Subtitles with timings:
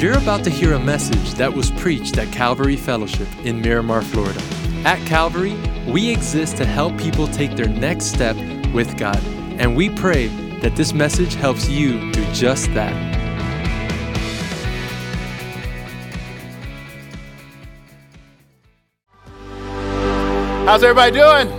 [0.00, 4.40] You're about to hear a message that was preached at Calvary Fellowship in Miramar, Florida.
[4.86, 5.52] At Calvary,
[5.86, 8.34] we exist to help people take their next step
[8.72, 9.22] with God,
[9.58, 10.28] and we pray
[10.60, 12.94] that this message helps you do just that.
[20.64, 21.50] How's everybody doing?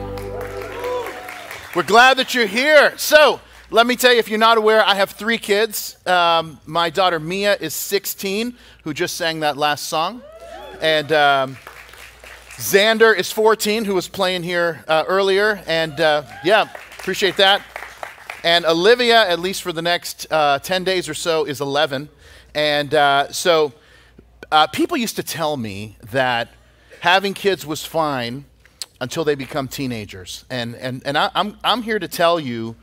[1.76, 2.98] We're glad that you're here.
[2.98, 3.40] So,
[3.72, 5.96] let me tell you, if you're not aware, I have three kids.
[6.06, 10.22] Um, my daughter Mia is 16, who just sang that last song.
[10.82, 11.58] And um,
[12.58, 15.64] Xander is 14, who was playing here uh, earlier.
[15.68, 16.68] And uh, yeah,
[17.00, 17.62] appreciate that.
[18.44, 22.10] And Olivia, at least for the next uh, 10 days or so, is 11.
[22.54, 23.72] And uh, so
[24.52, 26.50] uh, people used to tell me that
[27.00, 28.44] having kids was fine
[29.00, 30.44] until they become teenagers.
[30.50, 32.76] And, and, and I, I'm, I'm here to tell you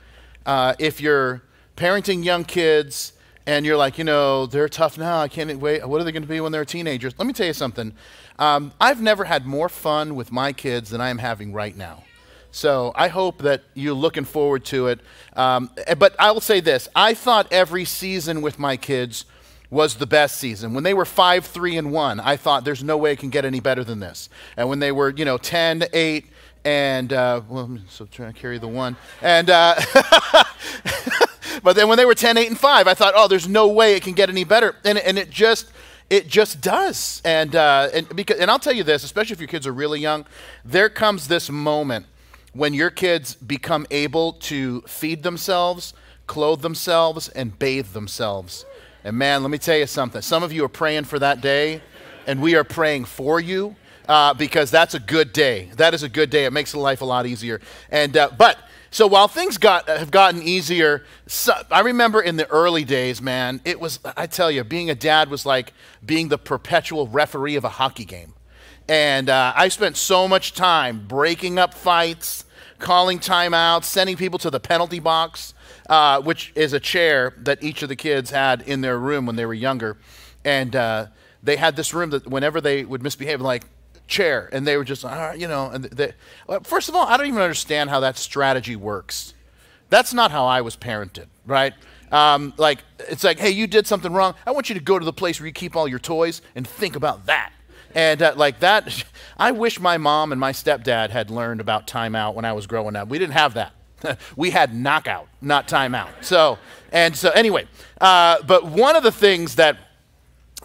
[0.48, 1.42] uh, if you're
[1.76, 3.12] parenting young kids
[3.46, 6.22] and you're like, you know, they're tough now, I can't wait, what are they going
[6.22, 7.14] to be when they're teenagers?
[7.18, 7.92] Let me tell you something.
[8.38, 12.05] Um, I've never had more fun with my kids than I am having right now.
[12.50, 15.00] So I hope that you're looking forward to it.
[15.36, 19.27] Um, but I will say this I thought every season with my kids
[19.70, 20.72] was the best season.
[20.72, 23.44] When they were 5, 3, and 1, I thought there's no way it can get
[23.44, 24.30] any better than this.
[24.56, 26.27] And when they were, you know, 10, 8,
[26.69, 28.94] and, uh, well, so trying to carry the 1.
[29.22, 29.74] And, uh,
[31.62, 33.94] but then when they were 10, 8, and 5, I thought, oh, there's no way
[33.94, 34.77] it can get any better.
[34.84, 35.72] And, and it just,
[36.11, 37.22] it just does.
[37.24, 39.98] And, uh, and, because, and I'll tell you this, especially if your kids are really
[39.98, 40.27] young,
[40.62, 42.05] there comes this moment
[42.52, 45.94] when your kids become able to feed themselves,
[46.27, 48.66] clothe themselves, and bathe themselves.
[49.05, 50.20] And man, let me tell you something.
[50.20, 51.80] Some of you are praying for that day,
[52.27, 53.74] and we are praying for you
[54.09, 55.70] uh, because that's a good day.
[55.77, 56.45] That is a good day.
[56.45, 57.61] It makes life a lot easier.
[57.91, 58.59] And uh, but
[58.91, 63.61] so while things got have gotten easier, so, I remember in the early days, man,
[63.64, 64.01] it was.
[64.17, 65.73] I tell you, being a dad was like
[66.05, 68.34] being the perpetual referee of a hockey game.
[68.89, 72.47] And uh, I spent so much time breaking up fights,
[72.79, 75.52] calling timeouts, sending people to the penalty box
[75.89, 79.36] uh, which is a chair that each of the kids had in their room when
[79.36, 79.97] they were younger.
[80.45, 81.07] And uh,
[81.42, 83.64] they had this room that whenever they would misbehave, like,
[84.08, 84.48] chair.
[84.52, 85.05] And they were just,
[85.36, 86.13] you know, and they,
[86.64, 89.35] first of all, I don't even understand how that strategy works.
[89.91, 91.74] That's not how I was parented, right?
[92.11, 94.35] Um, like, it's like, hey, you did something wrong.
[94.47, 96.67] I want you to go to the place where you keep all your toys and
[96.67, 97.52] think about that.
[97.95, 99.05] And uh, like that,
[99.39, 102.97] I wish my mom and my stepdad had learned about timeout when I was growing
[102.97, 103.08] up.
[103.08, 103.73] We didn't have that.
[104.36, 106.08] we had knockout, not timeout.
[106.23, 106.58] So,
[106.92, 107.67] and so anyway,
[108.01, 109.77] uh, but one of the things that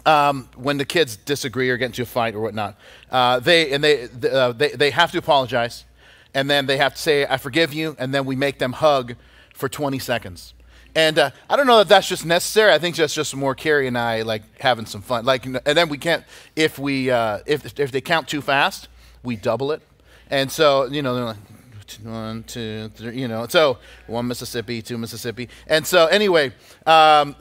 [0.06, 2.76] um, when the kids disagree or get into a fight or whatnot,
[3.10, 5.84] uh, they and they, uh, they they have to apologize,
[6.34, 9.14] and then they have to say I forgive you, and then we make them hug
[9.54, 10.54] for 20 seconds.
[10.96, 12.72] And uh, I don't know that that's just necessary.
[12.72, 15.24] I think that's just more Carrie and I like having some fun.
[15.24, 18.88] Like, and then we can't if we uh, if if they count too fast,
[19.22, 19.82] we double it.
[20.30, 21.36] And so you know they're like
[22.02, 23.46] one, two, three, you know.
[23.48, 25.48] So one Mississippi, two Mississippi.
[25.66, 26.52] And so anyway,
[26.86, 27.34] um,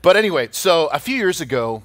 [0.00, 1.82] but anyway, so a few years ago,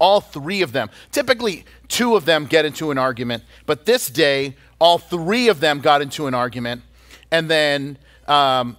[0.00, 4.56] all three of them, typically two of them get into an argument, but this day,
[4.80, 6.82] all three of them got into an argument.
[7.30, 8.76] And then um,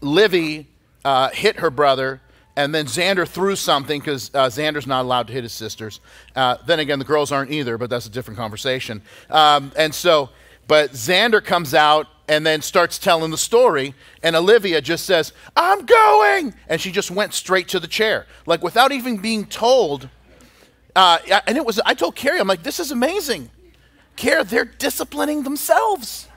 [0.00, 0.68] Livy
[1.04, 2.20] uh, hit her brother,
[2.54, 6.00] and then Xander threw something because uh, Xander's not allowed to hit his sisters.
[6.36, 9.02] Uh, then again, the girls aren't either, but that's a different conversation.
[9.30, 10.30] Um, and so
[10.68, 15.86] but Xander comes out and then starts telling the story, and Olivia just says, I'm
[15.86, 16.54] going!
[16.68, 20.08] And she just went straight to the chair, like without even being told.
[20.94, 23.50] Uh, and it was, I told Carrie, I'm like, this is amazing.
[24.16, 26.28] Carrie, they're disciplining themselves.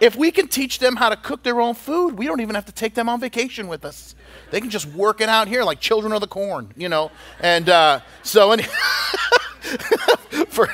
[0.00, 2.66] If we can teach them how to cook their own food, we don't even have
[2.66, 4.14] to take them on vacation with us.
[4.50, 7.10] They can just work it out here like children of the corn, you know?
[7.40, 8.62] And uh, so, any
[10.48, 10.68] for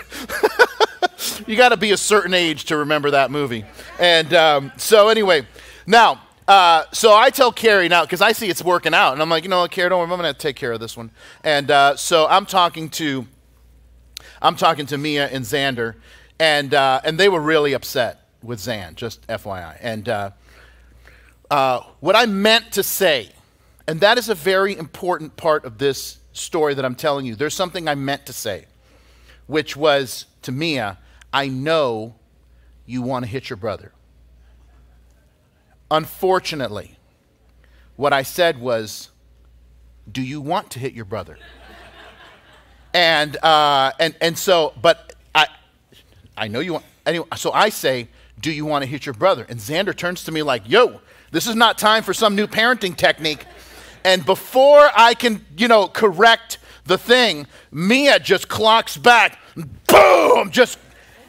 [1.46, 3.64] you got to be a certain age to remember that movie.
[3.98, 5.46] And um, so, anyway,
[5.86, 9.30] now, uh, so I tell Carrie now, because I see it's working out, and I'm
[9.30, 11.10] like, you know what, Carrie, don't worry, I'm going to take care of this one.
[11.42, 13.26] And uh, so I'm talking to,
[14.42, 15.94] I'm talking to Mia and Xander,
[16.38, 19.78] and, uh, and they were really upset with Xan, just FYI.
[19.80, 20.30] And uh,
[21.50, 23.30] uh, what I meant to say,
[23.86, 27.54] and that is a very important part of this story that I'm telling you, there's
[27.54, 28.66] something I meant to say,
[29.46, 30.98] which was to Mia,
[31.34, 32.14] I know
[32.86, 33.90] you want to hit your brother.
[35.90, 36.96] Unfortunately,
[37.96, 39.10] what I said was,
[40.10, 41.36] Do you want to hit your brother?
[42.94, 45.48] and, uh, and, and so, but I,
[46.36, 48.08] I know you want, anyway, so I say,
[48.40, 49.44] Do you want to hit your brother?
[49.48, 51.00] And Xander turns to me like, Yo,
[51.32, 53.44] this is not time for some new parenting technique.
[54.04, 59.38] And before I can, you know, correct the thing, Mia just clocks back,
[59.88, 60.78] boom, just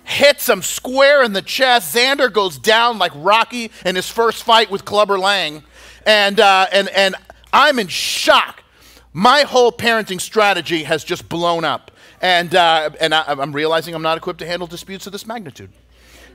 [0.06, 1.96] hits him square in the chest.
[1.96, 5.64] Xander goes down like Rocky in his first fight with Clubber Lang.
[6.06, 7.16] And, uh, and, and
[7.52, 8.64] I'm in shock.
[9.12, 11.92] My whole parenting strategy has just blown up.
[12.22, 15.72] And, uh, and I, am realizing I'm not equipped to handle disputes of this magnitude.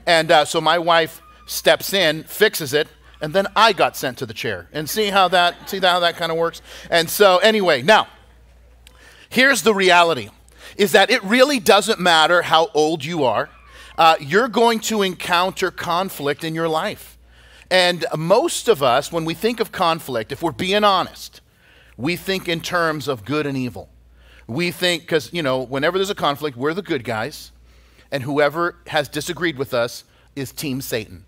[0.05, 2.87] And uh, so my wife steps in, fixes it,
[3.21, 4.67] and then I got sent to the chair.
[4.73, 6.61] And see how that, see how that kind of works?
[6.89, 8.07] And so, anyway, now,
[9.29, 10.29] here's the reality
[10.77, 13.49] is that it really doesn't matter how old you are
[14.01, 17.19] uh, you're going to encounter conflict in your life.
[17.69, 21.39] And most of us, when we think of conflict, if we're being honest,
[21.97, 23.89] we think in terms of good and evil.
[24.47, 27.51] We think, because, you know, whenever there's a conflict, we're the good guys,
[28.11, 30.03] and whoever has disagreed with us
[30.35, 31.23] is Team Satan.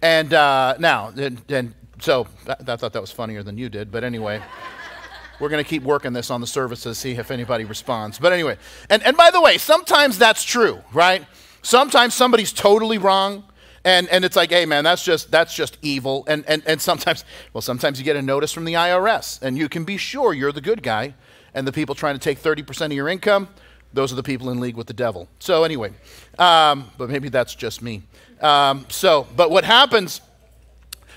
[0.00, 4.02] And uh, now, and, and so I, thought that was funnier than you did, but
[4.02, 4.40] anyway.
[5.40, 8.18] we're going to keep working this on the services, see if anybody responds.
[8.18, 8.56] But anyway,
[8.88, 11.26] and, and by the way, sometimes that's true, right?
[11.62, 13.44] Sometimes somebody's totally wrong.
[13.84, 16.24] And, and it's like, hey man, that's just that's just evil.
[16.28, 19.68] And, and and sometimes, well, sometimes you get a notice from the IRS, and you
[19.68, 21.14] can be sure you're the good guy,
[21.52, 23.48] and the people trying to take 30% of your income,
[23.92, 25.28] those are the people in league with the devil.
[25.40, 25.92] So anyway,
[26.38, 28.02] um, but maybe that's just me.
[28.40, 30.20] Um, so, but what happens?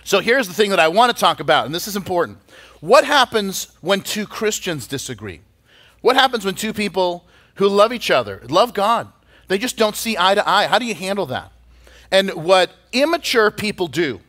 [0.03, 2.38] So here's the thing that I want to talk about, and this is important.
[2.80, 5.41] What happens when two Christians disagree?
[6.01, 7.25] What happens when two people
[7.56, 9.12] who love each other, love God,
[9.47, 10.68] they just don't see eye to eye.
[10.68, 11.51] How do you handle that?
[12.12, 14.19] And what immature people do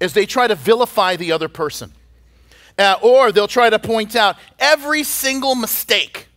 [0.00, 1.92] is they try to vilify the other person.
[2.78, 6.28] Uh, or they'll try to point out every single mistake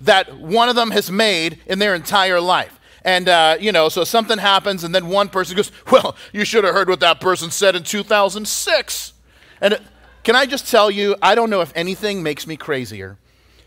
[0.00, 2.78] that one of them has made in their entire life.
[3.04, 6.64] And, uh, you know, so something happens, and then one person goes, Well, you should
[6.64, 9.12] have heard what that person said in 2006.
[9.60, 9.78] And
[10.24, 13.16] can I just tell you, I don't know if anything makes me crazier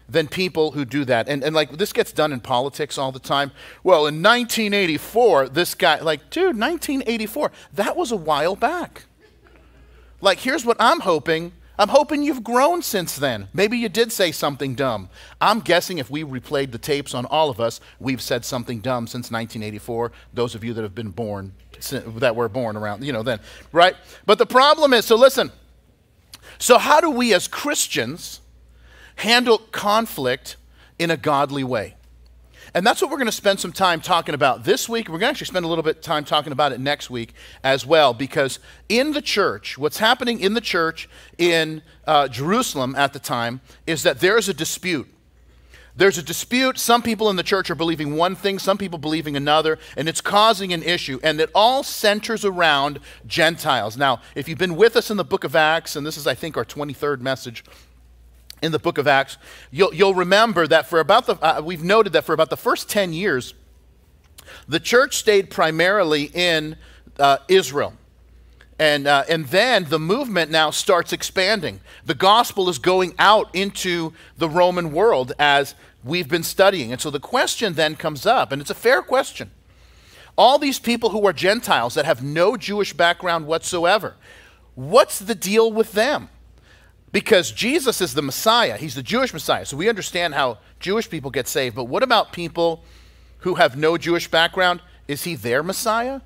[0.07, 1.28] than people who do that.
[1.28, 3.52] And, and like this gets done in politics all the time.
[3.84, 9.06] Well, in 1984, this guy, like, dude, 1984, that was a while back.
[10.22, 11.54] Like, here's what I'm hoping.
[11.78, 13.50] I'm hoping you've grown since then.
[13.54, 15.10] Maybe you did say something dumb.
[15.42, 19.08] I'm guessing if we replayed the tapes on all of us, we've said something dumb
[19.08, 20.13] since 1984.
[20.34, 21.54] Those of you that have been born,
[21.92, 23.42] that were born around, you know, then,
[23.74, 23.96] right?
[24.25, 25.51] But the problem is so listen.
[26.58, 28.40] So, how do we as Christians
[29.16, 30.58] handle conflict
[31.00, 31.96] in a godly way.
[32.74, 35.08] And that's what we're going to spend some time talking about this week.
[35.08, 37.34] We're going to actually spend a little bit of time talking about it next week
[37.64, 38.60] as well, because
[38.90, 41.08] in the church, what's happening in the church
[41.38, 45.08] in uh, Jerusalem at the time is that there's a dispute.
[45.96, 46.78] There's a dispute.
[46.78, 50.20] Some people in the church are believing one thing, some people believing another, and it's
[50.20, 51.22] causing an issue.
[51.24, 53.96] And it all centers around Gentiles.
[53.96, 56.36] Now, if you've been with us in the book of Acts, and this is, I
[56.36, 57.64] think, our 23rd message,
[58.66, 59.38] in the book of Acts,
[59.72, 62.90] you'll, you'll remember that for about the, uh, we've noted that for about the first
[62.90, 63.54] 10 years,
[64.68, 66.76] the church stayed primarily in
[67.20, 67.94] uh, Israel.
[68.78, 71.80] And, uh, and then the movement now starts expanding.
[72.06, 76.92] The gospel is going out into the Roman world as we've been studying.
[76.92, 79.52] And so the question then comes up, and it's a fair question.
[80.38, 84.16] All these people who are Gentiles that have no Jewish background whatsoever,
[84.76, 86.30] what's the deal with them?
[87.16, 89.66] Because Jesus is the Messiah, he's the Jewish Messiah.
[89.66, 91.74] So we understand how Jewish people get saved.
[91.74, 92.84] But what about people
[93.38, 94.82] who have no Jewish background?
[95.08, 96.20] Is he their Messiah?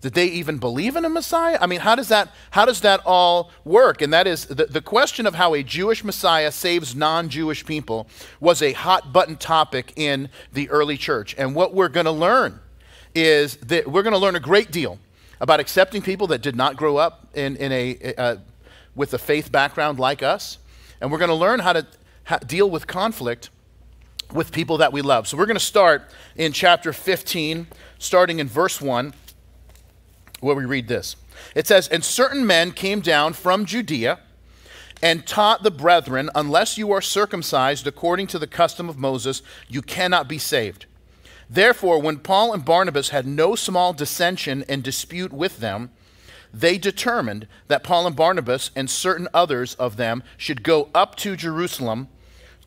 [0.00, 1.58] Did they even believe in a Messiah?
[1.60, 4.02] I mean, how does that, how does that all work?
[4.02, 8.08] And that is the, the question of how a Jewish Messiah saves non Jewish people
[8.40, 11.36] was a hot button topic in the early church.
[11.38, 12.58] And what we're going to learn
[13.14, 14.98] is that we're going to learn a great deal
[15.40, 18.38] about accepting people that did not grow up in, in a, a,
[18.94, 20.58] with a faith background like us,
[21.00, 21.86] and we're going to learn how to
[22.24, 23.50] ha- deal with conflict
[24.32, 25.28] with people that we love.
[25.28, 27.66] So we're going to start in chapter 15,
[27.98, 29.14] starting in verse 1,
[30.40, 31.16] where we read this.
[31.54, 34.20] It says, And certain men came down from Judea
[35.02, 39.82] and taught the brethren, Unless you are circumcised according to the custom of Moses, you
[39.82, 40.86] cannot be saved.
[41.50, 45.90] Therefore, when Paul and Barnabas had no small dissension and dispute with them,
[46.52, 51.36] they determined that Paul and Barnabas and certain others of them should go up to
[51.36, 52.08] Jerusalem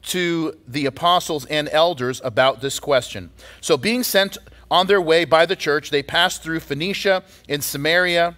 [0.03, 3.31] to the apostles and elders about this question.
[3.61, 4.37] So, being sent
[4.69, 8.35] on their way by the church, they passed through Phoenicia and Samaria,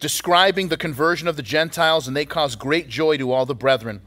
[0.00, 4.02] describing the conversion of the Gentiles, and they caused great joy to all the brethren.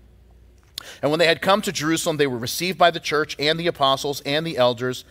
[1.01, 3.67] And when they had come to Jerusalem, they were received by the church and the
[3.67, 5.05] apostles and the elders.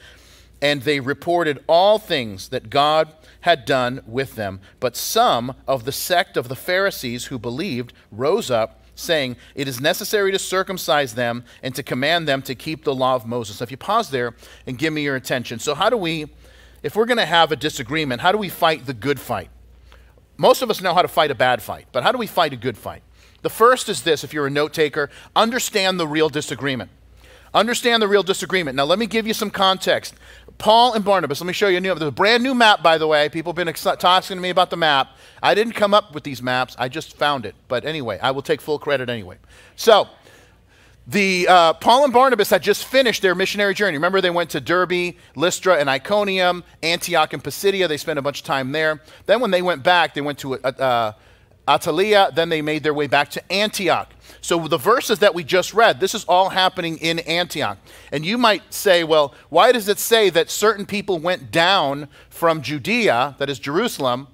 [0.66, 4.60] And they reported all things that God had done with them.
[4.80, 9.80] But some of the sect of the Pharisees who believed rose up, saying, It is
[9.80, 13.58] necessary to circumcise them and to command them to keep the law of Moses.
[13.58, 14.34] So if you pause there
[14.66, 15.60] and give me your attention.
[15.60, 16.26] So, how do we,
[16.82, 19.50] if we're going to have a disagreement, how do we fight the good fight?
[20.36, 22.52] Most of us know how to fight a bad fight, but how do we fight
[22.52, 23.04] a good fight?
[23.42, 26.90] The first is this if you're a note taker, understand the real disagreement.
[27.56, 28.76] Understand the real disagreement.
[28.76, 30.14] Now, let me give you some context.
[30.58, 32.98] Paul and Barnabas, let me show you a new, there's a brand new map, by
[32.98, 33.30] the way.
[33.30, 35.16] People have been ex- talking to me about the map.
[35.42, 37.54] I didn't come up with these maps, I just found it.
[37.66, 39.38] But anyway, I will take full credit anyway.
[39.74, 40.06] So,
[41.06, 43.96] the uh, Paul and Barnabas had just finished their missionary journey.
[43.96, 47.88] Remember, they went to Derbe, Lystra, and Iconium, Antioch, and Pisidia.
[47.88, 49.00] They spent a bunch of time there.
[49.24, 51.12] Then, when they went back, they went to uh,
[51.66, 52.34] Attalia.
[52.34, 54.12] Then they made their way back to Antioch.
[54.40, 57.78] So the verses that we just read, this is all happening in Antioch.
[58.12, 62.62] And you might say, well, why does it say that certain people went down from
[62.62, 64.28] Judea, that is Jerusalem,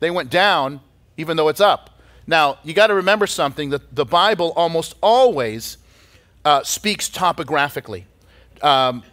[0.00, 0.80] they went down
[1.16, 1.90] even though it's up?
[2.26, 5.78] Now, you got to remember something that the Bible almost always
[6.44, 8.06] uh, speaks topographically.
[8.62, 9.04] Um,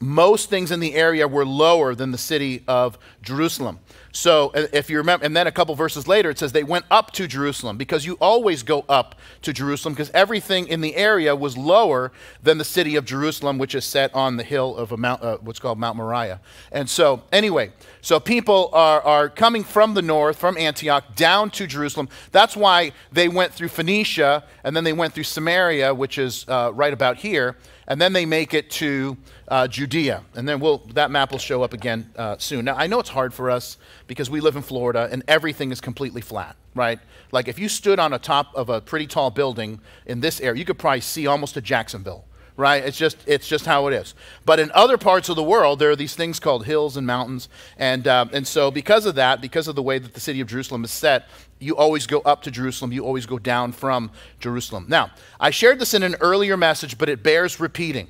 [0.00, 3.78] most things in the area were lower than the city of Jerusalem.
[4.16, 7.10] So if you remember, and then a couple verses later, it says they went up
[7.12, 11.56] to Jerusalem because you always go up to Jerusalem because everything in the area was
[11.56, 15.20] lower than the city of Jerusalem, which is set on the hill of a mount,
[15.20, 16.40] uh, what's called Mount Moriah.
[16.70, 21.66] And so, anyway, so people are, are coming from the north, from Antioch, down to
[21.66, 22.08] Jerusalem.
[22.30, 26.70] That's why they went through Phoenicia and then they went through Samaria, which is uh,
[26.72, 29.16] right about here, and then they make it to
[29.48, 30.24] uh, Judea.
[30.34, 32.64] And then we'll, that map will show up again uh, soon.
[32.64, 33.76] Now, I know it's hard for us
[34.06, 36.98] because we live in Florida and everything is completely flat, right?
[37.32, 40.58] Like if you stood on a top of a pretty tall building in this area,
[40.58, 42.24] you could probably see almost to Jacksonville,
[42.56, 42.84] right?
[42.84, 44.14] It's just, it's just how it is.
[44.44, 47.48] But in other parts of the world, there are these things called hills and mountains.
[47.76, 50.48] And, uh, and so because of that, because of the way that the city of
[50.48, 51.26] Jerusalem is set,
[51.58, 54.86] you always go up to Jerusalem, you always go down from Jerusalem.
[54.88, 58.08] Now, I shared this in an earlier message, but it bears repeating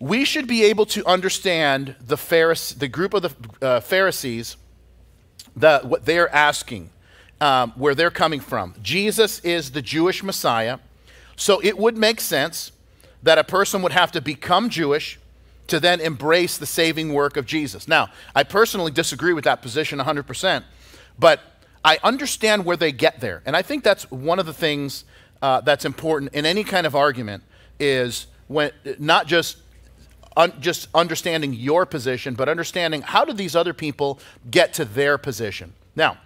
[0.00, 4.56] we should be able to understand the, Pharise- the group of the uh, Pharisees
[5.56, 6.90] the, what they're asking,
[7.40, 8.74] um, where they're coming from.
[8.82, 10.78] Jesus is the Jewish Messiah,
[11.36, 12.72] so it would make sense
[13.22, 15.18] that a person would have to become Jewish
[15.66, 17.88] to then embrace the saving work of Jesus.
[17.88, 20.62] Now, I personally disagree with that position 100%,
[21.18, 21.40] but
[21.88, 23.40] I understand where they get there.
[23.46, 25.06] And I think that's one of the things
[25.40, 27.42] uh, that's important in any kind of argument
[27.80, 29.56] is when not just
[30.36, 35.16] un, just understanding your position, but understanding how do these other people get to their
[35.16, 35.72] position.
[35.96, 36.18] Now,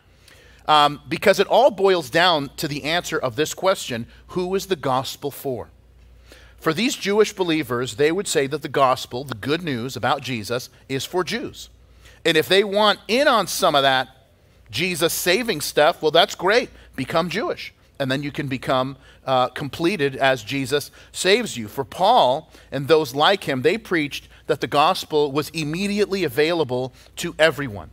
[0.67, 4.75] um, because it all boils down to the answer of this question who is the
[4.75, 5.69] gospel for?
[6.59, 10.71] For these Jewish believers, they would say that the gospel, the good news about Jesus,
[10.89, 11.69] is for Jews.
[12.25, 14.09] And if they want in on some of that
[14.73, 16.71] Jesus saving stuff, well, that's great.
[16.97, 21.69] Become Jewish and then you can become uh, completed as Jesus saves you.
[21.69, 27.33] For Paul and those like him, they preached that the gospel was immediately available to
[27.39, 27.91] everyone.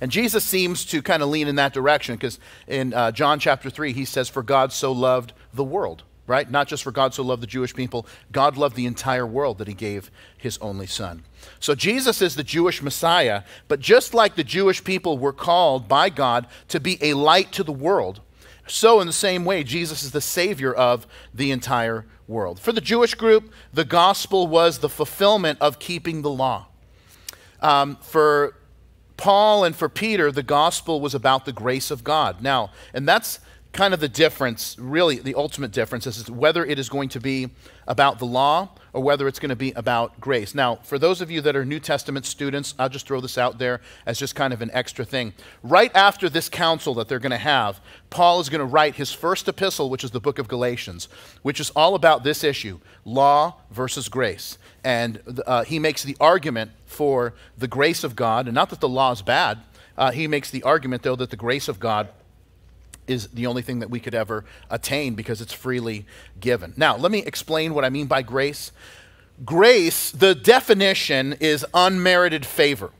[0.00, 2.38] And Jesus seems to kind of lean in that direction because
[2.68, 6.50] in uh, John chapter 3, he says, For God so loved the world, right?
[6.50, 9.68] Not just for God so loved the Jewish people, God loved the entire world that
[9.68, 11.24] he gave his only son.
[11.60, 16.08] So Jesus is the Jewish Messiah, but just like the Jewish people were called by
[16.08, 18.22] God to be a light to the world,
[18.66, 22.60] so, in the same way, Jesus is the Savior of the entire world.
[22.60, 26.68] For the Jewish group, the gospel was the fulfillment of keeping the law.
[27.60, 28.56] Um, for
[29.16, 32.40] Paul and for Peter, the gospel was about the grace of God.
[32.40, 33.40] Now, and that's
[33.72, 37.48] kind of the difference, really, the ultimate difference is whether it is going to be
[37.88, 40.54] about the law or whether it's going to be about grace.
[40.54, 43.58] Now, for those of you that are New Testament students, I'll just throw this out
[43.58, 45.32] there as just kind of an extra thing.
[45.62, 49.12] Right after this council that they're going to have, Paul is going to write his
[49.12, 51.08] first epistle, which is the book of Galatians,
[51.40, 54.58] which is all about this issue law versus grace.
[54.84, 58.88] And uh, he makes the argument for the grace of God, and not that the
[58.88, 59.60] law is bad.
[59.96, 62.08] Uh, he makes the argument, though, that the grace of God
[63.12, 66.06] is the only thing that we could ever attain because it's freely
[66.40, 66.72] given.
[66.76, 68.72] Now, let me explain what I mean by grace.
[69.44, 72.90] Grace, the definition is unmerited favor.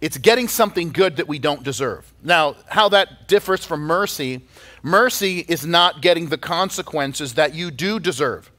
[0.00, 2.12] It's getting something good that we don't deserve.
[2.22, 4.42] Now, how that differs from mercy,
[4.82, 8.50] mercy is not getting the consequences that you do deserve.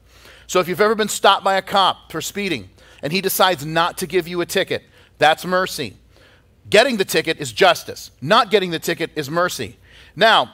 [0.46, 2.70] So if you've ever been stopped by a cop for speeding
[3.02, 4.82] and he decides not to give you a ticket,
[5.18, 5.96] that's mercy.
[6.68, 8.10] Getting the ticket is justice.
[8.20, 9.76] Not getting the ticket is mercy.
[10.16, 10.52] Now,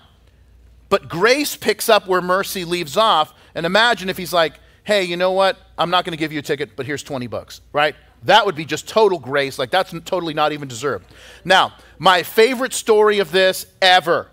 [0.93, 3.33] but grace picks up where mercy leaves off.
[3.55, 5.57] And imagine if he's like, hey, you know what?
[5.79, 7.97] I'm not going to give you a ticket, but here's 20 bucks, right?
[8.25, 9.59] That would be just total grace.
[9.59, 11.07] Like, that's totally not even deserved.
[11.47, 14.29] Now, my favorite story of this ever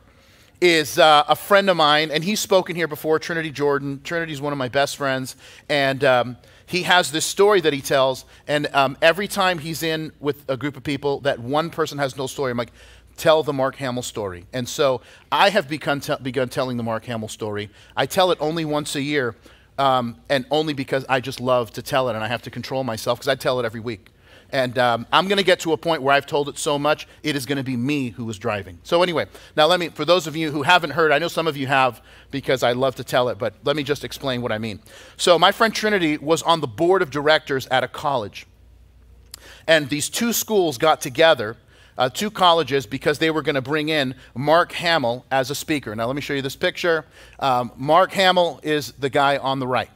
[0.60, 4.02] is uh, a friend of mine, and he's spoken here before, Trinity Jordan.
[4.04, 5.38] Trinity's one of my best friends,
[5.70, 6.36] and um,
[6.66, 8.26] he has this story that he tells.
[8.50, 12.18] And um, every time he's in with a group of people that one person has
[12.18, 12.74] no story, I'm like,
[13.20, 14.46] tell the Mark Hamill story.
[14.54, 17.70] And so I have begun, te- begun telling the Mark Hamill story.
[17.96, 19.36] I tell it only once a year,
[19.78, 22.84] um, and only because I just love to tell it, and I have to control
[22.84, 24.10] myself because I tell it every week.
[24.52, 27.08] And um, I'm going to get to a point where I've told it so much,
[27.22, 28.80] it is going to be me who was driving.
[28.84, 31.46] So, anyway, now let me, for those of you who haven't heard, I know some
[31.46, 34.52] of you have because I love to tell it, but let me just explain what
[34.52, 34.80] I mean.
[35.18, 38.48] So, my friend Trinity was on the board of directors at a college.
[39.68, 41.56] And these two schools got together,
[42.00, 45.94] uh, two colleges, because they were going to bring in Mark Hamill as a speaker.
[45.96, 47.06] Now, let me show you this picture.
[47.40, 49.90] Um, Mark Hamill is the guy on the right.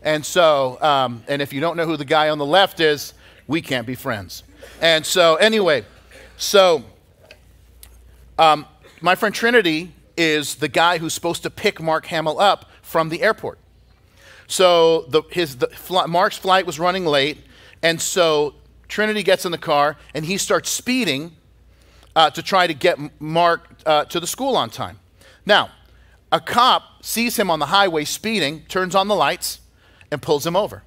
[0.00, 3.12] And so, um, and if you don't know who the guy on the left is,
[3.46, 4.44] we can't be friends.
[4.80, 5.84] And so, anyway,
[6.38, 6.84] so
[8.38, 8.64] um,
[9.02, 13.22] my friend Trinity is the guy who's supposed to pick Mark Hamill up from the
[13.22, 13.58] airport.
[14.46, 15.68] So the, his, the,
[16.08, 17.38] Mark's flight was running late,
[17.82, 18.54] and so
[18.88, 21.36] Trinity gets in the car and he starts speeding
[22.14, 24.98] uh, to try to get Mark uh, to the school on time.
[25.46, 25.70] Now,
[26.30, 29.60] a cop sees him on the highway speeding, turns on the lights,
[30.10, 30.82] and pulls him over.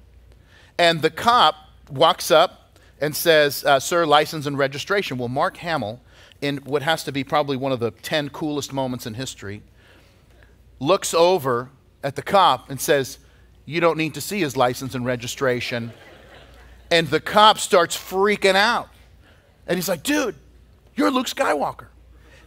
[0.78, 1.54] And the cop
[1.90, 5.18] walks up and says, uh, Sir, license and registration.
[5.18, 6.00] Well, Mark Hamill,
[6.40, 9.62] in what has to be probably one of the 10 coolest moments in history,
[10.78, 11.70] looks over
[12.02, 13.18] at the cop and says,
[13.64, 15.92] You don't need to see his license and registration.
[16.90, 18.88] And the cop starts freaking out.
[19.66, 20.36] And he's like, Dude,
[20.96, 21.86] you're Luke Skywalker.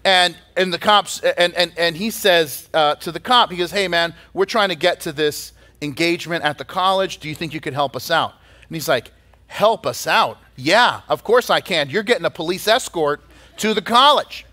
[0.04, 3.72] And, and the cops, and, and, and he says uh, to the cop, he goes,
[3.72, 7.20] Hey, man, we're trying to get to this engagement at the college.
[7.20, 8.34] Do you think you could help us out?
[8.68, 9.12] And he's like,
[9.48, 10.38] help us out.
[10.56, 11.90] Yeah, of course I can.
[11.90, 13.22] You're getting a police escort
[13.58, 14.46] to the college.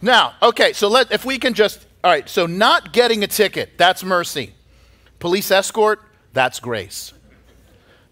[0.00, 3.76] Now, okay, so let if we can just all right, so not getting a ticket,
[3.76, 4.54] that's mercy.
[5.18, 6.02] Police escort,
[6.32, 7.12] that's grace.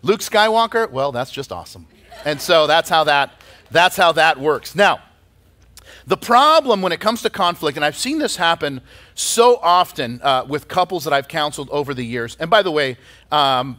[0.02, 1.86] Luke Skywalker, well, that's just awesome.
[2.24, 3.34] And so that's how that
[3.70, 4.74] that's how that works.
[4.74, 5.00] Now,
[6.06, 8.82] the problem when it comes to conflict, and I've seen this happen
[9.14, 12.36] so often uh, with couples that I've counseled over the years.
[12.38, 12.98] And by the way,
[13.32, 13.78] um,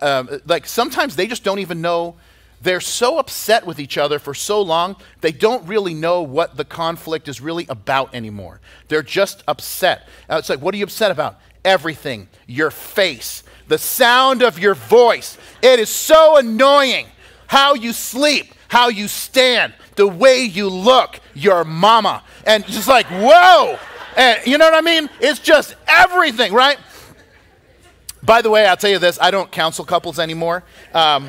[0.00, 2.16] um, like sometimes they just don't even know
[2.62, 6.64] they're so upset with each other for so long they don't really know what the
[6.64, 8.60] conflict is really about anymore.
[8.88, 10.08] They're just upset.
[10.28, 11.38] Uh, it's like what are you upset about?
[11.64, 12.28] Everything.
[12.46, 13.42] Your face.
[13.68, 15.38] The sound of your voice.
[15.62, 17.06] It is so annoying
[17.46, 23.06] how you sleep how you stand the way you look your mama and just like
[23.06, 23.78] whoa
[24.16, 26.78] and you know what i mean it's just everything right
[28.26, 30.64] by the way, I'll tell you this I don't counsel couples anymore.
[30.92, 31.28] Um,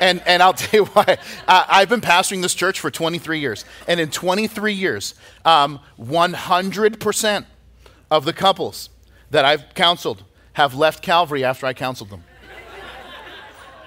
[0.00, 1.18] and, and I'll tell you why.
[1.48, 3.64] Uh, I've been pastoring this church for 23 years.
[3.88, 7.46] And in 23 years, um, 100%
[8.10, 8.90] of the couples
[9.30, 12.22] that I've counseled have left Calvary after I counseled them.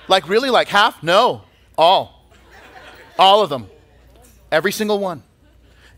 [0.08, 0.50] like, really?
[0.50, 1.02] Like half?
[1.04, 1.44] No,
[1.78, 2.17] all.
[3.18, 3.68] All of them.
[4.52, 5.24] Every single one.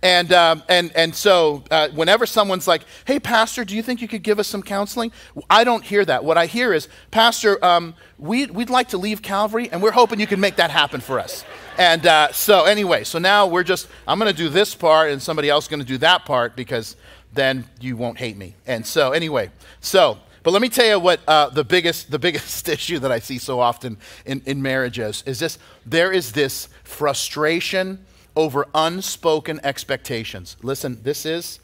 [0.02, 4.08] And, um, and, and so, uh, whenever someone's like, hey, Pastor, do you think you
[4.08, 5.12] could give us some counseling?
[5.50, 6.24] I don't hear that.
[6.24, 10.22] What I hear is, Pastor, um, we'd, we'd like to leave Calvary, and we're hoping
[10.22, 11.44] you can make that happen for us.
[11.78, 15.22] And uh, so, anyway, so now we're just, I'm going to do this part, and
[15.22, 16.96] somebody else is going to do that part because
[17.34, 18.56] then you won't hate me.
[18.68, 19.52] And so, anyway,
[19.82, 20.18] so,
[20.50, 23.38] but let me tell you what uh, the, biggest, the biggest issue that I see
[23.38, 28.04] so often in, in marriages is this there is this frustration
[28.36, 30.58] over unspoken expectations.
[30.64, 31.60] Listen, this is,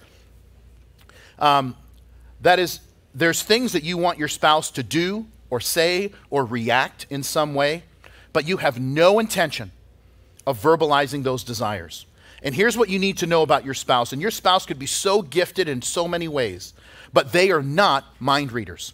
[1.40, 1.76] um,
[2.42, 2.80] that is,
[3.16, 7.56] there's things that you want your spouse to do or say or react in some
[7.56, 7.86] way,
[8.34, 9.72] but you have no intention
[10.46, 12.06] of verbalizing those desires.
[12.44, 14.14] And here's what you need to know about your spouse.
[14.14, 16.76] And your spouse could be so gifted in so many ways,
[17.16, 18.94] but they are not mind readers.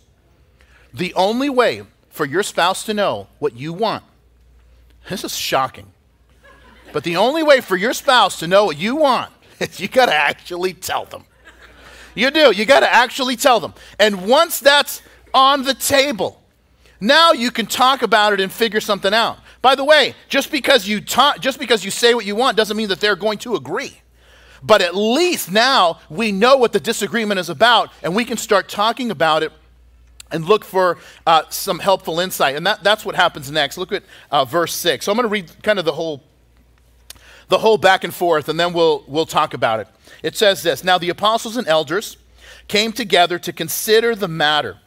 [0.93, 1.81] The only way
[2.11, 4.03] for your spouse to know what you want,
[5.09, 5.91] this is shocking.
[6.93, 10.05] But the only way for your spouse to know what you want is you got
[10.05, 11.25] to actually tell them.
[12.13, 12.51] You do.
[12.51, 13.73] You got to actually tell them.
[13.97, 15.01] And once that's
[15.33, 16.39] on the table,
[16.99, 19.39] now you can talk about it and figure something out.
[19.63, 22.77] By the way, just because you talk, just because you say what you want doesn't
[22.77, 23.99] mean that they're going to agree.
[24.63, 28.69] But at least now we know what the disagreement is about, and we can start
[28.69, 29.51] talking about it
[30.31, 30.97] and look for
[31.27, 32.55] uh, some helpful insight.
[32.55, 33.77] And that, that's what happens next.
[33.77, 35.05] Look at uh, verse 6.
[35.05, 36.23] So I'm going to read kind of the whole
[37.51, 39.87] the whole back and forth, and then we'll, we'll talk about it.
[40.23, 42.17] It says this Now the apostles and elders
[42.67, 44.77] came together to consider the matter.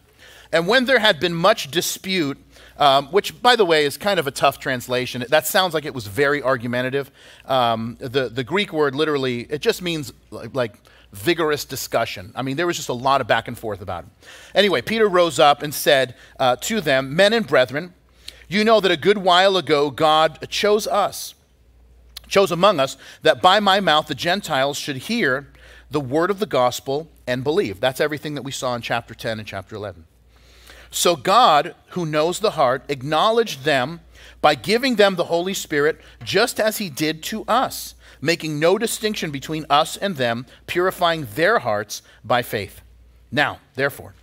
[0.50, 2.38] And when there had been much dispute
[2.78, 5.24] um, which, by the way, is kind of a tough translation.
[5.28, 7.10] That sounds like it was very argumentative.
[7.46, 10.74] Um, the, the Greek word literally, it just means like, like
[11.12, 12.32] vigorous discussion.
[12.34, 14.10] I mean, there was just a lot of back and forth about it.
[14.54, 17.94] Anyway, Peter rose up and said uh, to them, Men and brethren,
[18.48, 21.34] you know that a good while ago God chose us,
[22.26, 25.48] chose among us, that by my mouth the Gentiles should hear
[25.90, 27.80] the word of the gospel and believe.
[27.80, 30.04] That's everything that we saw in chapter 10 and chapter 11.
[30.94, 34.00] So God, who knows the heart, acknowledged them
[34.40, 39.30] by giving them the Holy Spirit, just as he did to us making no distinction
[39.30, 42.80] between us and them, purifying their hearts by faith.
[43.30, 44.14] Now, therefore,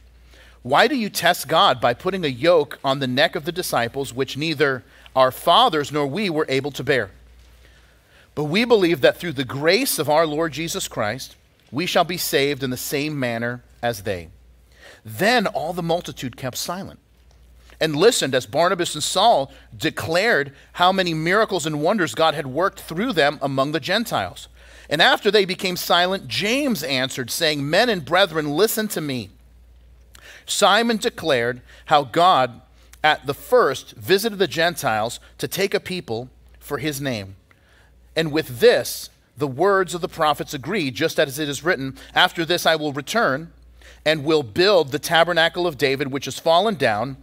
[0.63, 4.11] why do you test God by putting a yoke on the neck of the disciples
[4.13, 4.83] which neither
[5.15, 7.11] our fathers nor we were able to bear?
[8.33, 11.35] But we believe that through the grace of our Lord Jesus Christ,
[11.71, 14.29] we shall be saved in the same manner as they.
[15.03, 16.99] Then all the multitude kept silent
[17.81, 22.79] and listened as Barnabas and Saul declared how many miracles and wonders God had worked
[22.79, 24.47] through them among the Gentiles.
[24.87, 29.31] And after they became silent, James answered, saying, Men and brethren, listen to me.
[30.45, 32.61] Simon declared how God
[33.03, 37.35] at the first visited the Gentiles to take a people for his name.
[38.15, 42.45] And with this, the words of the prophets agree, just as it is written, After
[42.45, 43.51] this I will return
[44.05, 47.17] and will build the tabernacle of David, which has fallen down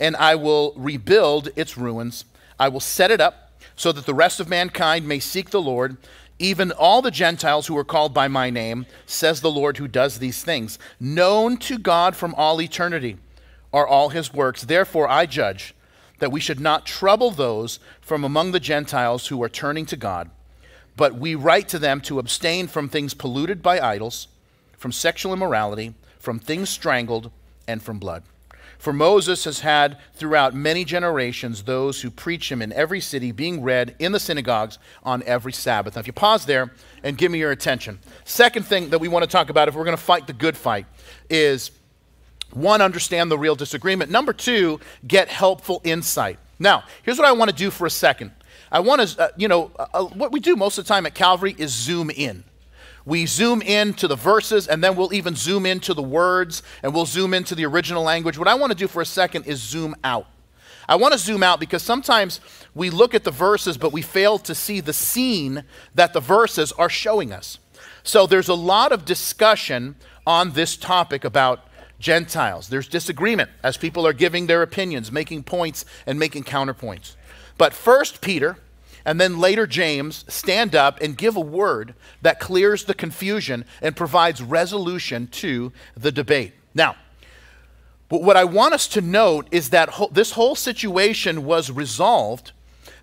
[0.00, 2.24] and I will rebuild its ruins.
[2.58, 5.96] I will set it up so that the rest of mankind may seek the Lord,
[6.38, 10.18] even all the Gentiles who are called by my name, says the Lord who does
[10.18, 10.78] these things.
[11.00, 13.16] Known to God from all eternity
[13.72, 14.62] are all his works.
[14.62, 15.74] Therefore, I judge
[16.18, 20.30] that we should not trouble those from among the Gentiles who are turning to God,
[20.96, 24.28] but we write to them to abstain from things polluted by idols,
[24.76, 25.94] from sexual immorality,
[26.24, 27.30] from things strangled,
[27.68, 28.22] and from blood.
[28.78, 33.62] For Moses has had throughout many generations those who preach him in every city, being
[33.62, 35.94] read in the synagogues on every Sabbath.
[35.94, 39.22] Now, if you pause there and give me your attention, second thing that we want
[39.22, 40.86] to talk about if we're going to fight the good fight
[41.30, 41.70] is
[42.52, 44.10] one, understand the real disagreement.
[44.10, 46.38] Number two, get helpful insight.
[46.58, 48.32] Now, here's what I want to do for a second.
[48.70, 51.06] I want to, uh, you know, uh, uh, what we do most of the time
[51.06, 52.44] at Calvary is zoom in.
[53.06, 56.94] We zoom in to the verses and then we'll even zoom into the words and
[56.94, 58.38] we'll zoom into the original language.
[58.38, 60.26] What I want to do for a second is zoom out.
[60.88, 62.40] I want to zoom out because sometimes
[62.74, 65.64] we look at the verses, but we fail to see the scene
[65.94, 67.58] that the verses are showing us.
[68.02, 71.66] So there's a lot of discussion on this topic about
[71.98, 72.68] Gentiles.
[72.68, 77.16] There's disagreement as people are giving their opinions, making points, and making counterpoints.
[77.56, 78.58] But first, Peter
[79.04, 83.96] and then later James stand up and give a word that clears the confusion and
[83.96, 86.54] provides resolution to the debate.
[86.74, 86.96] Now,
[88.08, 92.52] what I want us to note is that this whole situation was resolved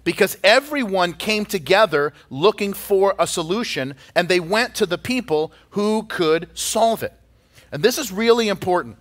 [0.04, 6.04] because everyone came together looking for a solution and they went to the people who
[6.04, 7.14] could solve it.
[7.72, 8.98] And this is really important.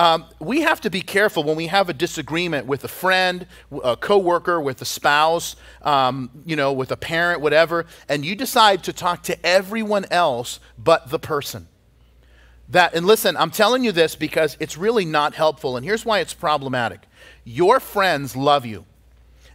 [0.00, 3.46] Um, we have to be careful when we have a disagreement with a friend,
[3.84, 8.82] a coworker, with a spouse, um, you know, with a parent, whatever, and you decide
[8.84, 11.68] to talk to everyone else but the person.
[12.70, 16.20] That, and listen, I'm telling you this because it's really not helpful, and here's why
[16.20, 17.02] it's problematic.
[17.44, 18.86] Your friends love you,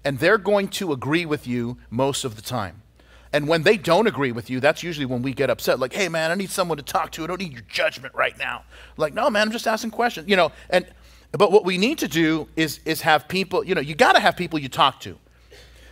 [0.04, 2.84] and they're going to agree with you most of the time.
[3.36, 5.78] And when they don't agree with you, that's usually when we get upset.
[5.78, 7.24] Like, hey, man, I need someone to talk to.
[7.26, 8.64] I don't need your judgment right now.
[8.96, 10.30] Like, no, man, I'm just asking questions.
[10.30, 10.86] You know, and
[11.34, 14.22] but what we need to do is is have people, you know, you got to
[14.22, 15.18] have people you talk to.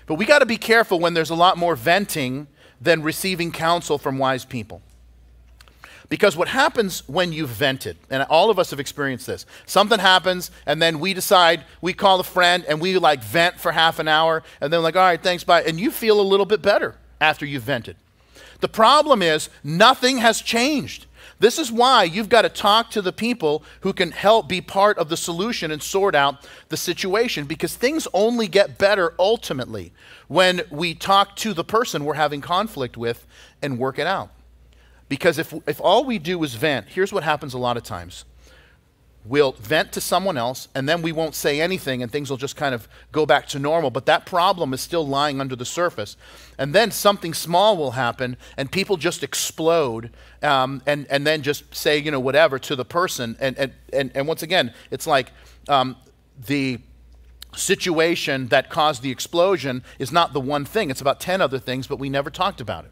[0.05, 2.47] But we got to be careful when there's a lot more venting
[2.79, 4.81] than receiving counsel from wise people.
[6.07, 10.49] Because what happens when you've vented, and all of us have experienced this, something happens,
[10.65, 14.07] and then we decide, we call a friend, and we like vent for half an
[14.07, 15.63] hour, and then like, all right, thanks, bye.
[15.63, 17.95] And you feel a little bit better after you've vented.
[18.59, 21.05] The problem is, nothing has changed.
[21.39, 24.97] This is why you've got to talk to the people who can help be part
[24.97, 29.91] of the solution and sort out the situation because things only get better ultimately
[30.27, 33.25] when we talk to the person we're having conflict with
[33.61, 34.29] and work it out.
[35.09, 38.25] Because if, if all we do is vent, here's what happens a lot of times
[39.25, 42.55] we'll vent to someone else and then we won't say anything and things will just
[42.55, 43.89] kind of go back to normal.
[43.89, 46.17] But that problem is still lying under the surface.
[46.57, 50.09] And then something small will happen and people just explode
[50.41, 53.37] um, and, and then just say, you know, whatever to the person.
[53.39, 55.31] And, and, and, and once again, it's like
[55.69, 55.95] um,
[56.47, 56.79] the
[57.55, 61.87] situation that caused the explosion is not the one thing, it's about 10 other things,
[61.87, 62.91] but we never talked about it.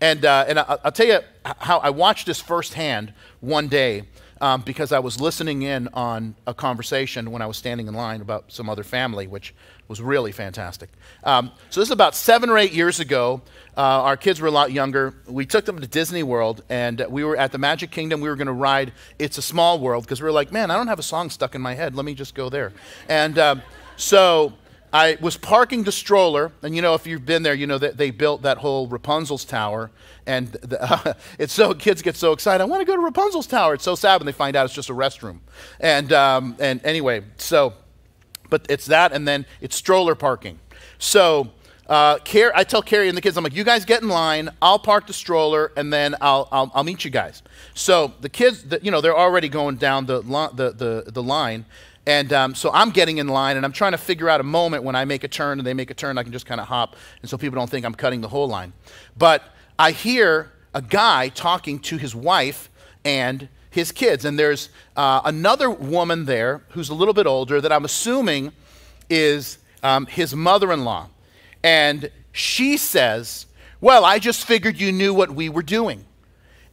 [0.00, 4.04] And, uh, and I, will tell you how I watched this firsthand one day
[4.40, 8.20] um, because I was listening in on a conversation when I was standing in line
[8.20, 9.54] about some other family, which
[9.86, 10.88] was really fantastic.
[11.24, 13.42] Um, so this is about seven or eight years ago.
[13.76, 15.14] Uh, our kids were a lot younger.
[15.26, 18.20] We took them to Disney World, and we were at the Magic Kingdom.
[18.20, 20.76] We were going to ride It's a Small World because we were like, man, I
[20.76, 21.94] don't have a song stuck in my head.
[21.94, 22.72] Let me just go there.
[23.08, 23.62] And um,
[23.96, 24.52] so
[24.92, 27.96] I was parking the stroller, and you know, if you've been there, you know that
[27.96, 29.90] they built that whole Rapunzel's Tower,
[30.26, 32.62] and the, uh, it's so kids get so excited.
[32.62, 33.74] I want to go to Rapunzel's Tower.
[33.74, 35.38] It's so sad when they find out it's just a restroom.
[35.78, 37.74] And um, and anyway, so,
[38.48, 40.58] but it's that, and then it's stroller parking.
[40.98, 41.50] So.
[41.88, 44.50] Uh, Car- I tell Carrie and the kids, I'm like, you guys get in line.
[44.62, 47.42] I'll park the stroller, and then I'll, I'll, I'll meet you guys.
[47.74, 51.64] So the kids, the, you know, they're already going down the, the, the, the line,
[52.10, 54.82] and um, so I'm getting in line and I'm trying to figure out a moment
[54.82, 56.66] when I make a turn and they make a turn, I can just kind of
[56.66, 56.96] hop.
[57.22, 58.72] And so people don't think I'm cutting the whole line.
[59.16, 59.44] But
[59.78, 62.68] I hear a guy talking to his wife
[63.04, 64.24] and his kids.
[64.24, 68.50] And there's uh, another woman there who's a little bit older that I'm assuming
[69.08, 71.10] is um, his mother in law.
[71.62, 73.46] And she says,
[73.80, 76.04] Well, I just figured you knew what we were doing.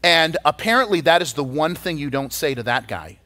[0.01, 3.19] And apparently, that is the one thing you don't say to that guy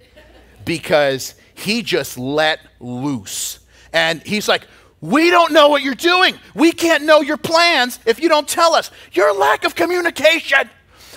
[0.65, 3.59] because he just let loose.
[3.93, 4.67] And he's like,
[4.99, 6.35] We don't know what you're doing.
[6.55, 8.91] We can't know your plans if you don't tell us.
[9.13, 10.69] Your lack of communication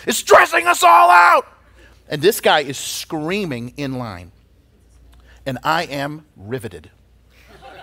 [0.07, 1.47] is stressing us all out.
[2.09, 4.33] And this guy is screaming in line.
[5.47, 6.91] And I am riveted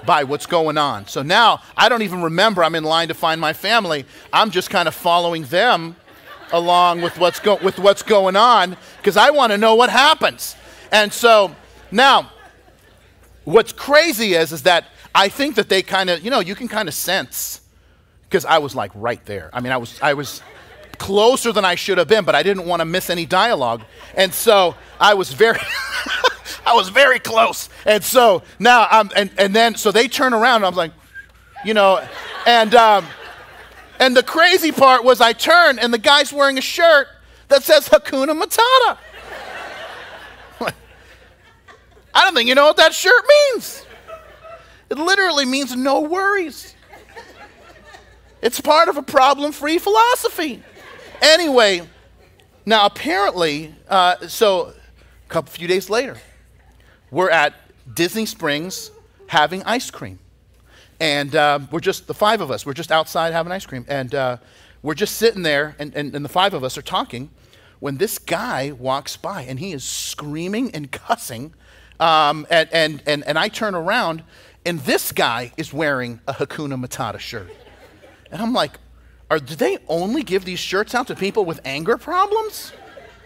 [0.06, 1.08] by what's going on.
[1.08, 4.06] So now I don't even remember I'm in line to find my family.
[4.34, 5.95] I'm just kind of following them
[6.52, 10.56] along with what's, go- with what's going on because I want to know what happens.
[10.91, 11.56] And so
[11.91, 12.32] now,
[13.43, 16.67] what's crazy is, is that I think that they kind of, you know, you can
[16.67, 17.62] kind of sense
[18.23, 19.49] because I was like right there.
[19.54, 20.41] I mean, I was, I was
[20.97, 23.82] closer than I should have been, but I didn't want to miss any dialogue.
[24.15, 25.60] And so I was very,
[26.65, 27.69] I was very close.
[27.86, 30.91] And so now I'm, and, and then, so they turn around and I'm like,
[31.65, 32.06] you know,
[32.45, 33.06] and, um,
[33.99, 37.08] and the crazy part was I turned and the guy's wearing a shirt
[37.49, 38.97] that says Hakuna Matata.
[42.13, 43.86] I don't think you know what that shirt means.
[44.89, 46.76] It literally means no worries.
[48.41, 50.63] It's part of a problem free philosophy.
[51.21, 51.88] Anyway,
[52.65, 56.17] now apparently, uh, so a couple few days later,
[57.12, 57.54] we're at
[57.93, 58.91] Disney Springs
[59.28, 60.19] having ice cream.
[61.00, 63.86] And uh, we're just, the five of us, we're just outside having ice cream.
[63.88, 64.38] And uh,
[64.82, 67.30] we're just sitting there, and, and, and the five of us are talking
[67.80, 71.54] when this guy walks by and he is screaming and cussing
[72.01, 74.23] um, and, and, and, and I turn around,
[74.65, 77.49] and this guy is wearing a Hakuna Matata shirt.
[78.31, 78.71] And I'm like,
[79.29, 82.73] are, do they only give these shirts out to people with anger problems?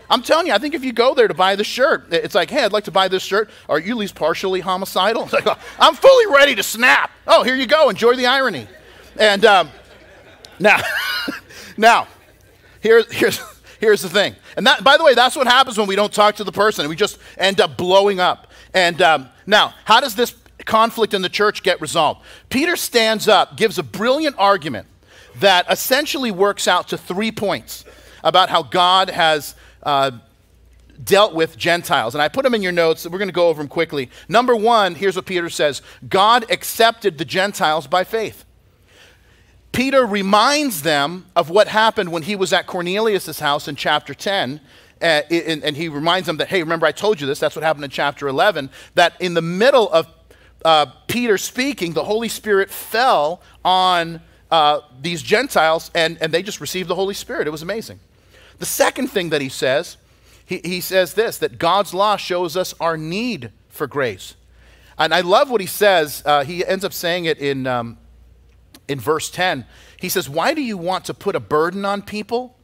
[0.09, 2.49] I'm telling you, I think if you go there to buy the shirt, it's like,
[2.49, 3.49] hey, I'd like to buy this shirt.
[3.67, 5.23] Are you at least partially homicidal?
[5.23, 5.47] It's like,
[5.79, 7.11] I'm fully ready to snap.
[7.25, 7.89] Oh, here you go.
[7.89, 8.67] Enjoy the irony.
[9.17, 9.71] And um,
[10.59, 10.79] now,
[11.77, 12.07] now,
[12.81, 13.41] here, here's,
[13.79, 14.35] here's the thing.
[14.57, 16.87] And that, by the way, that's what happens when we don't talk to the person.
[16.87, 18.44] We just end up blowing up.
[18.75, 20.35] And um, now, how does this
[20.65, 22.21] conflict in the church get resolved?
[22.49, 24.85] Peter stands up, gives a brilliant argument
[25.39, 27.85] that essentially works out to three points
[28.21, 30.11] about how God has uh,
[31.01, 32.15] dealt with Gentiles.
[32.15, 33.07] And I put them in your notes.
[33.07, 34.09] We're going to go over them quickly.
[34.27, 38.43] Number one, here's what Peter says God accepted the Gentiles by faith.
[39.71, 44.59] Peter reminds them of what happened when he was at Cornelius' house in chapter 10
[45.01, 47.63] uh, and, and, he reminds them that, hey, remember I told you this, that's what
[47.63, 50.07] happened in chapter 11, that in the middle of
[50.63, 56.61] uh, Peter speaking, the Holy Spirit fell on uh, these Gentiles and, and they just
[56.61, 57.45] received the Holy Spirit.
[57.45, 57.99] It was amazing.
[58.59, 59.97] The second thing that he says,
[60.45, 64.35] he, he says this that God's law shows us our need for grace.
[64.97, 66.23] And I love what he says.
[66.25, 67.97] Uh, he ends up saying it in, um,
[68.87, 69.65] in verse 10.
[69.99, 72.54] He says, Why do you want to put a burden on people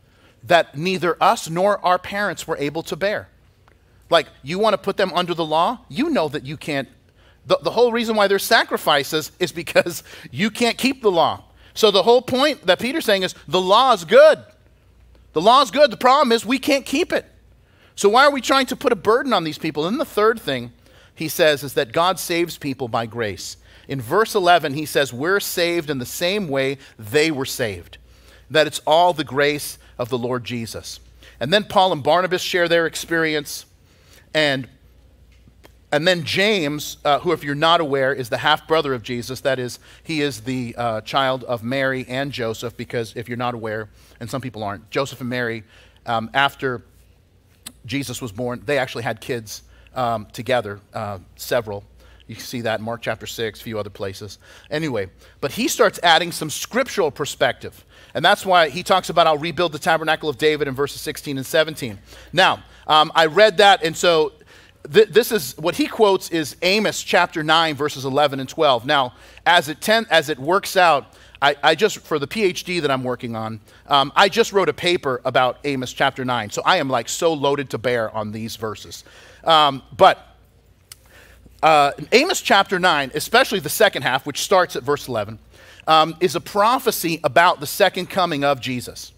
[0.44, 3.30] that neither us nor our parents were able to bear.
[4.10, 5.80] Like, you want to put them under the law?
[5.88, 6.90] You know that you can't.
[7.46, 11.44] The, the whole reason why there's sacrifices is because you can't keep the law.
[11.74, 14.44] So, the whole point that Peter's saying is the law is good.
[15.34, 15.90] The law is good.
[15.90, 17.26] The problem is we can't keep it.
[17.96, 19.88] So, why are we trying to put a burden on these people?
[19.88, 20.74] And the third thing
[21.16, 23.58] he says is that God saves people by grace.
[23.88, 27.98] In verse 11, he says, We're saved in the same way they were saved.
[28.50, 31.00] That it's all the grace of the Lord Jesus.
[31.40, 33.68] And then Paul and Barnabas share their experience.
[34.34, 34.68] And,
[35.92, 39.42] and then James, uh, who, if you're not aware, is the half brother of Jesus.
[39.42, 43.54] That is, he is the uh, child of Mary and Joseph, because if you're not
[43.54, 45.64] aware, and some people aren't, Joseph and Mary,
[46.08, 46.82] um, after
[47.86, 49.62] Jesus was born, they actually had kids
[49.94, 51.84] um, together, uh, several.
[52.32, 54.39] You can see that in Mark chapter 6, a few other places.
[54.70, 55.10] Anyway,
[55.41, 57.86] but he starts adding some scriptural perspective.
[58.13, 61.36] And that's why he talks about, I'll rebuild the tabernacle of David in verses 16
[61.36, 62.00] and 17.
[62.32, 64.32] Now, um, I read that, and so
[64.94, 68.86] th- this is what he quotes is Amos chapter 9, verses 11 and 12.
[68.86, 69.13] Now,
[69.46, 73.04] as it, ten- as it works out, I, I, just, for the PhD that I'm
[73.04, 76.50] working on, um, I just wrote a paper about Amos chapter 9.
[76.52, 79.04] So I am like so loaded to bear on these verses.
[79.44, 80.31] Um, but
[81.63, 85.39] uh, Amos chapter 9, especially the second half, which starts at verse 11,
[85.88, 89.12] um, is a prophecy about the second coming of Jesus.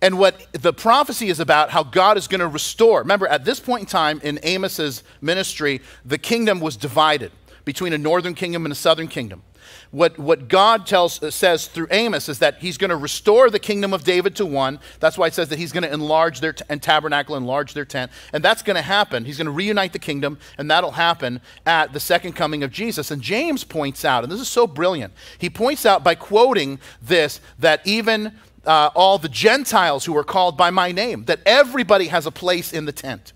[0.00, 3.00] And what the prophecy is about, how God is going to restore.
[3.00, 7.32] Remember, at this point in time in Amos's ministry, the kingdom was divided
[7.64, 9.42] between a northern kingdom and a southern kingdom.
[9.90, 13.58] What, what God tells, uh, says through Amos is that he's going to restore the
[13.58, 14.78] kingdom of David to one.
[15.00, 17.84] That's why it says that he's going to enlarge their t- and tabernacle, enlarge their
[17.84, 18.10] tent.
[18.32, 19.24] And that's going to happen.
[19.24, 23.10] He's going to reunite the kingdom, and that'll happen at the second coming of Jesus.
[23.10, 27.40] And James points out, and this is so brilliant, he points out by quoting this
[27.58, 28.32] that even
[28.66, 32.72] uh, all the Gentiles who are called by my name, that everybody has a place
[32.72, 33.32] in the tent.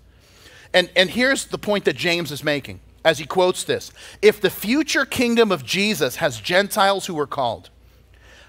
[0.73, 4.49] And, and here's the point that James is making as he quotes this If the
[4.49, 7.69] future kingdom of Jesus has Gentiles who are called,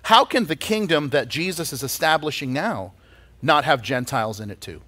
[0.05, 2.93] how can the kingdom that Jesus is establishing now
[3.41, 4.83] not have Gentiles in it too?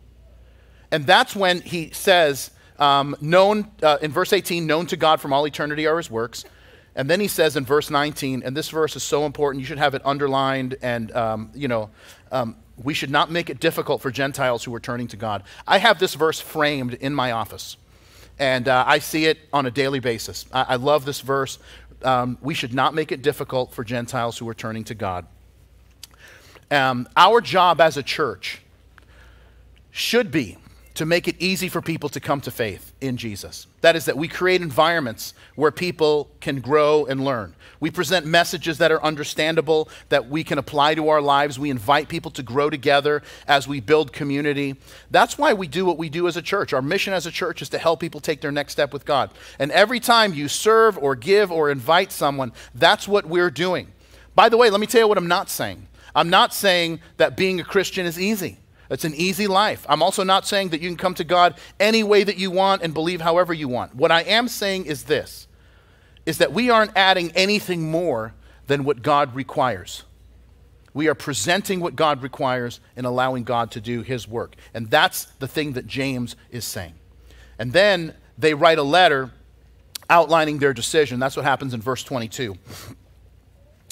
[0.90, 5.32] And that's when he says, um, known uh, in verse 18, known to God from
[5.32, 6.44] all eternity are his works.
[6.94, 9.78] And then he says in verse 19, and this verse is so important, you should
[9.78, 11.90] have it underlined, and, um, you know,
[12.32, 15.42] um, we should not make it difficult for Gentiles who are turning to God.
[15.66, 17.76] I have this verse framed in my office.
[18.38, 20.46] And uh, I see it on a daily basis.
[20.52, 21.58] I, I love this verse.
[22.02, 25.26] Um, we should not make it difficult for Gentiles who are turning to God.
[26.70, 28.60] Um, our job as a church
[29.90, 30.58] should be
[30.96, 33.66] to make it easy for people to come to faith in Jesus.
[33.82, 37.54] That is, that we create environments where people can grow and learn.
[37.80, 41.58] We present messages that are understandable, that we can apply to our lives.
[41.58, 44.76] We invite people to grow together as we build community.
[45.10, 46.72] That's why we do what we do as a church.
[46.72, 49.30] Our mission as a church is to help people take their next step with God.
[49.58, 53.92] And every time you serve or give or invite someone, that's what we're doing.
[54.34, 55.88] By the way, let me tell you what I'm not saying.
[56.14, 58.58] I'm not saying that being a Christian is easy.
[58.90, 59.84] It's an easy life.
[59.88, 62.82] I'm also not saying that you can come to God any way that you want
[62.82, 63.94] and believe however you want.
[63.94, 65.48] What I am saying is this
[66.24, 68.34] is that we aren't adding anything more
[68.66, 70.02] than what God requires.
[70.92, 74.56] We are presenting what God requires and allowing God to do his work.
[74.74, 76.94] And that's the thing that James is saying.
[77.58, 79.30] And then they write a letter
[80.10, 81.20] outlining their decision.
[81.20, 82.56] That's what happens in verse 22.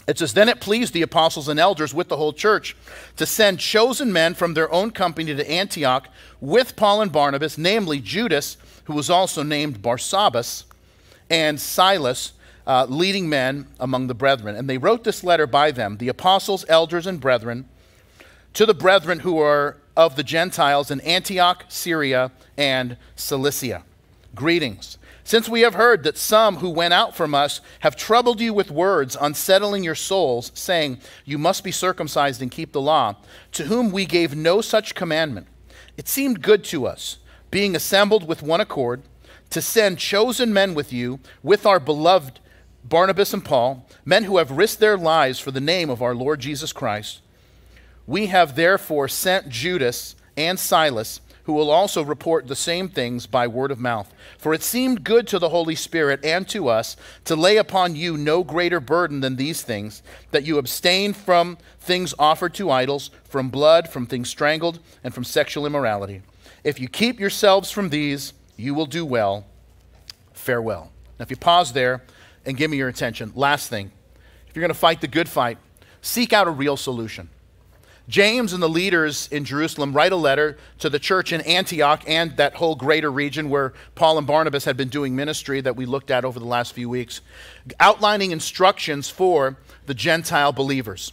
[0.06, 2.76] It says, Then it pleased the apostles and elders with the whole church
[3.16, 6.08] to send chosen men from their own company to Antioch
[6.40, 10.64] with Paul and Barnabas, namely Judas, who was also named Barsabbas,
[11.30, 12.32] and Silas,
[12.66, 14.56] uh, leading men among the brethren.
[14.56, 17.68] And they wrote this letter by them, the apostles, elders, and brethren,
[18.54, 23.84] to the brethren who are of the Gentiles in Antioch, Syria, and Cilicia.
[24.34, 24.98] Greetings.
[25.26, 28.70] Since we have heard that some who went out from us have troubled you with
[28.70, 33.16] words, unsettling your souls, saying, You must be circumcised and keep the law,
[33.52, 35.46] to whom we gave no such commandment,
[35.96, 37.18] it seemed good to us,
[37.50, 39.02] being assembled with one accord,
[39.50, 42.40] to send chosen men with you, with our beloved
[42.84, 46.40] Barnabas and Paul, men who have risked their lives for the name of our Lord
[46.40, 47.22] Jesus Christ.
[48.06, 53.46] We have therefore sent Judas and Silas who will also report the same things by
[53.46, 54.12] word of mouth.
[54.38, 58.16] For it seemed good to the Holy Spirit and to us to lay upon you
[58.16, 63.50] no greater burden than these things, that you abstain from things offered to idols, from
[63.50, 66.22] blood, from things strangled, and from sexual immorality.
[66.64, 69.44] If you keep yourselves from these, you will do well.
[70.32, 70.90] Farewell.
[71.18, 72.02] Now, if you pause there
[72.46, 73.92] and give me your attention, last thing,
[74.48, 75.58] if you're going to fight the good fight,
[76.00, 77.28] seek out a real solution.
[78.06, 82.36] James and the leaders in Jerusalem write a letter to the church in Antioch and
[82.36, 86.10] that whole greater region where Paul and Barnabas had been doing ministry that we looked
[86.10, 87.22] at over the last few weeks,
[87.80, 91.12] outlining instructions for the Gentile believers.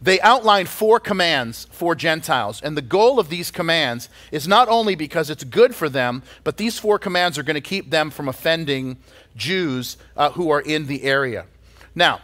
[0.00, 4.94] They outline four commands for Gentiles, and the goal of these commands is not only
[4.94, 8.28] because it's good for them, but these four commands are going to keep them from
[8.28, 8.98] offending
[9.36, 11.46] Jews uh, who are in the area.
[11.94, 12.20] Now,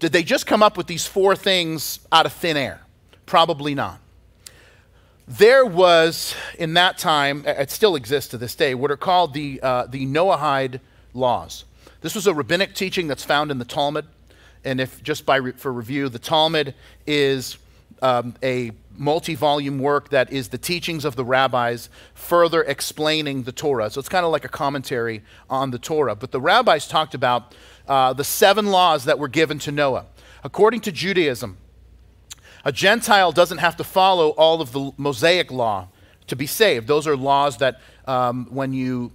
[0.00, 2.83] did they just come up with these four things out of thin air?
[3.26, 4.00] Probably not.
[5.26, 9.60] There was, in that time, it still exists to this day, what are called the,
[9.62, 10.80] uh, the Noahide
[11.14, 11.64] laws.
[12.02, 14.04] This was a rabbinic teaching that's found in the Talmud.
[14.64, 16.74] And if just by re- for review, the Talmud
[17.06, 17.56] is
[18.02, 23.52] um, a multi volume work that is the teachings of the rabbis, further explaining the
[23.52, 23.88] Torah.
[23.88, 26.14] So it's kind of like a commentary on the Torah.
[26.14, 27.54] But the rabbis talked about
[27.88, 30.04] uh, the seven laws that were given to Noah.
[30.42, 31.56] According to Judaism,
[32.64, 35.88] a Gentile doesn't have to follow all of the Mosaic law
[36.26, 36.86] to be saved.
[36.86, 39.12] Those are laws that um, when you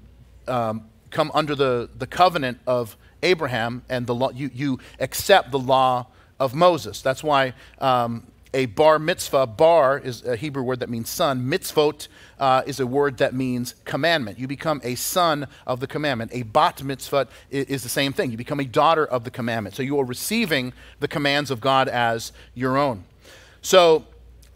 [0.47, 5.59] um, come under the, the covenant of Abraham and the law, you, you accept the
[5.59, 6.07] law
[6.39, 7.01] of Moses.
[7.01, 11.45] That's why um, a bar mitzvah, bar is a Hebrew word that means son.
[11.49, 12.07] Mitzvot
[12.39, 14.39] uh, is a word that means commandment.
[14.39, 16.31] You become a son of the commandment.
[16.33, 18.31] A bat mitzvah is, is, the same thing.
[18.31, 19.75] You become a daughter of the commandment.
[19.75, 23.03] So you are receiving the commands of God as your own.
[23.61, 24.05] So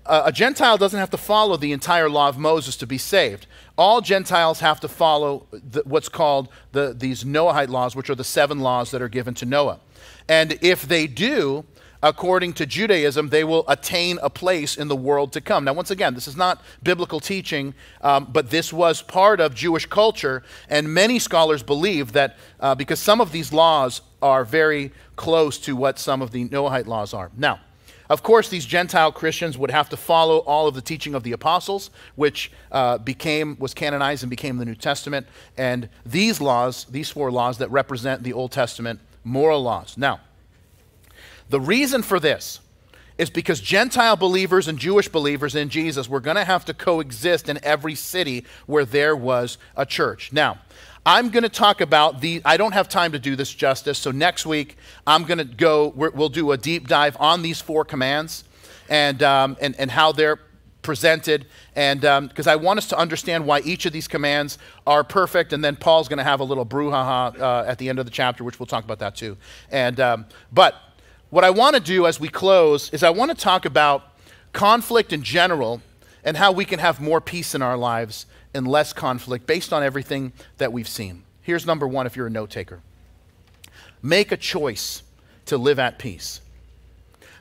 [0.06, 3.47] uh, a Gentile doesn't have to follow the entire law of Moses to be saved.
[3.78, 8.24] All Gentiles have to follow the, what's called the, these Noahide laws, which are the
[8.24, 9.80] seven laws that are given to Noah.
[10.28, 11.66] And if they do,
[12.01, 15.64] according to Judaism, they will attain a place in the world to come.
[15.64, 19.86] Now, once again, this is not biblical teaching, um, but this was part of Jewish
[19.86, 25.58] culture, and many scholars believe that uh, because some of these laws are very close
[25.60, 27.32] to what some of the Noahide laws are.
[27.38, 27.62] Now,
[28.10, 31.32] of course, these Gentile Christians would have to follow all of the teaching of the
[31.32, 35.28] apostles, which uh, became was canonized and became the New Testament.
[35.58, 39.97] And these laws, these four laws that represent the Old Testament moral laws.
[39.97, 40.20] Now,
[41.49, 42.60] the reason for this
[43.18, 47.47] is because Gentile believers and Jewish believers in Jesus were going to have to coexist
[47.47, 50.34] in every city where there was a church.
[50.34, 50.60] Now,
[51.06, 54.12] I'm going to talk about the, I don't have time to do this justice, so
[54.12, 58.45] next week I'm going to go, we'll do a deep dive on these four commands
[58.88, 60.39] and, um, and, and how they're
[60.82, 61.45] presented.
[61.76, 65.51] And because um, I want us to understand why each of these commands are perfect.
[65.51, 68.12] And then Paul's going to have a little brouhaha uh, at the end of the
[68.12, 69.36] chapter, which we'll talk about that too.
[69.72, 70.76] And, um, but
[71.32, 74.04] what I want to do as we close is I want to talk about
[74.54, 75.82] conflict in general
[76.24, 79.84] and how we can have more peace in our lives and less conflict based on
[79.84, 81.24] everything that we've seen.
[81.41, 82.82] Here's number one if you're a note taker
[84.01, 85.01] make a choice
[85.45, 86.41] to live at peace.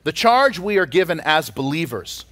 [0.05, 2.25] The charge we are given as believers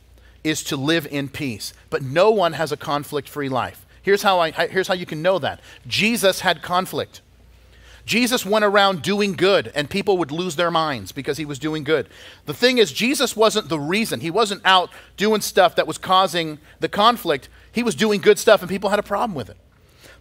[0.42, 3.84] is to live in peace, but no one has a conflict free life.
[4.02, 7.20] Here's how, I, here's how you can know that Jesus had conflict.
[8.06, 11.84] Jesus went around doing good, and people would lose their minds because he was doing
[11.84, 12.08] good.
[12.46, 14.20] The thing is, Jesus wasn't the reason.
[14.20, 17.48] He wasn't out doing stuff that was causing the conflict.
[17.72, 19.56] He was doing good stuff, and people had a problem with it.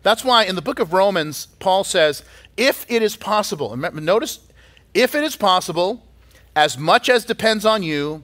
[0.02, 2.24] That's why in the book of Romans, Paul says,
[2.56, 4.40] if it is possible, remember, notice,
[4.94, 6.04] if it is possible,
[6.56, 8.24] as much as depends on you,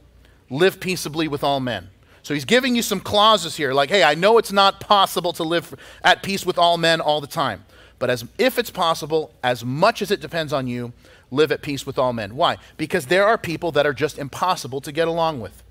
[0.49, 1.89] live peaceably with all men.
[2.23, 5.43] So he's giving you some clauses here, like, hey, I know it's not possible to
[5.43, 7.65] live at peace with all men all the time.
[7.99, 10.91] But as if it's possible, as much as it depends on you,
[11.31, 12.35] live at peace with all men.
[12.35, 12.57] Why?
[12.77, 15.63] Because there are people that are just impossible to get along with.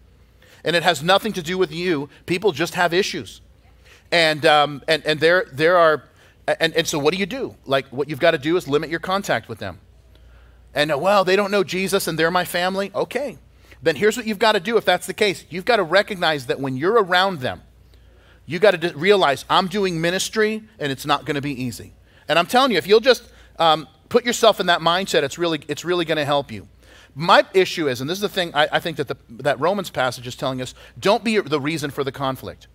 [0.65, 2.09] And it has nothing to do with you.
[2.27, 3.41] People just have issues.
[4.15, 6.05] And, um, and, and there, there are,
[6.47, 7.57] and, and so what do you do?
[7.67, 9.81] Like, what you've got to do is limit your contact with them.
[10.73, 12.93] And, uh, well, they don't know Jesus and they're my family.
[12.95, 13.39] Okay.
[13.83, 15.45] Then here's what you've got to do if that's the case.
[15.51, 17.63] You've got to recognize that when you're around them,
[18.47, 21.93] you got to realize I'm doing ministry and it's not going to be easy.
[22.29, 25.61] And I'm telling you, if you'll just um, put yourself in that mindset, it's really,
[25.67, 26.69] it's really going to help you.
[27.17, 29.91] My issue is, and this is the thing I, I think that the, that Romans
[29.91, 32.69] passage is telling us don't be the reason for the conflict.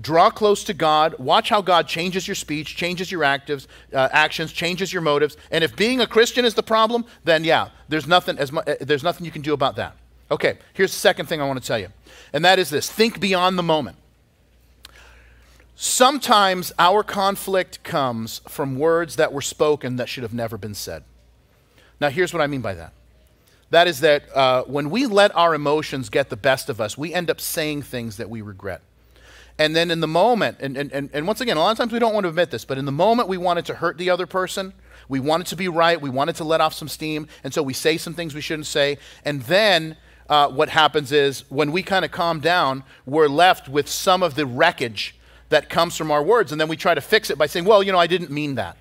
[0.00, 1.14] Draw close to God.
[1.18, 5.36] Watch how God changes your speech, changes your actives, uh, actions, changes your motives.
[5.50, 8.74] And if being a Christian is the problem, then yeah, there's nothing, as mu- uh,
[8.80, 9.96] there's nothing you can do about that.
[10.30, 11.88] Okay, here's the second thing I want to tell you,
[12.32, 13.96] and that is this think beyond the moment.
[15.76, 21.04] Sometimes our conflict comes from words that were spoken that should have never been said.
[22.00, 22.92] Now, here's what I mean by that
[23.70, 27.12] that is that uh, when we let our emotions get the best of us, we
[27.12, 28.80] end up saying things that we regret.
[29.58, 31.98] And then in the moment, and, and, and once again, a lot of times we
[31.98, 34.26] don't want to admit this, but in the moment we wanted to hurt the other
[34.26, 34.74] person,
[35.08, 37.72] we wanted to be right, we wanted to let off some steam, and so we
[37.72, 38.98] say some things we shouldn't say.
[39.24, 39.96] And then
[40.28, 44.34] uh, what happens is when we kind of calm down, we're left with some of
[44.34, 45.14] the wreckage
[45.48, 47.82] that comes from our words, and then we try to fix it by saying, well,
[47.82, 48.76] you know, I didn't mean that.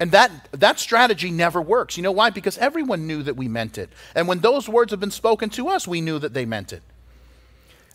[0.00, 1.96] And that, that strategy never works.
[1.96, 2.30] You know why?
[2.30, 3.88] Because everyone knew that we meant it.
[4.16, 6.82] And when those words have been spoken to us, we knew that they meant it.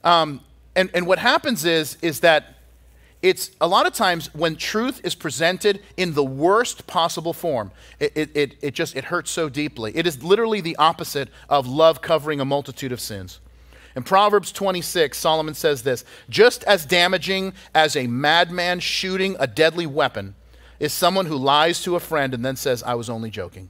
[0.05, 0.39] Um,
[0.77, 2.53] and, and what happens is, is that
[3.23, 8.31] it's a lot of times when truth is presented in the worst possible form, it,
[8.35, 9.91] it, it, just it hurts so deeply.
[9.95, 13.39] It is literally the opposite of love covering a multitude of sins.
[13.95, 19.87] In Proverbs 26, Solomon says this Just as damaging as a madman shooting a deadly
[19.87, 20.35] weapon
[20.79, 23.69] is someone who lies to a friend and then says, I was only joking.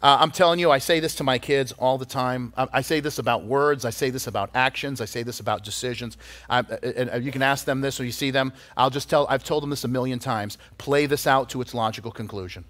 [0.00, 2.52] Uh, I'm telling you, I say this to my kids all the time.
[2.56, 3.84] I, I, say this about words.
[3.84, 5.00] I say this about actions.
[5.00, 6.16] I say this about decisions.
[6.48, 8.52] I, and you can ask them this or you see them.
[8.76, 10.56] I'll just tell, I've told them this a million times.
[10.78, 12.64] Play this out to its logical conclusion.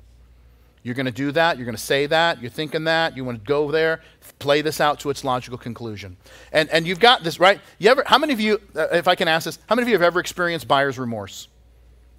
[0.83, 1.59] You're going to do that.
[1.59, 2.41] You're going to say that.
[2.41, 3.15] You're thinking that.
[3.15, 4.01] You want to go there.
[4.39, 6.17] Play this out to its logical conclusion.
[6.51, 7.61] And, and you've got this, right?
[7.79, 9.89] You ever, how many of you, uh, if I can ask this, how many of
[9.89, 11.49] you have ever experienced buyer's remorse?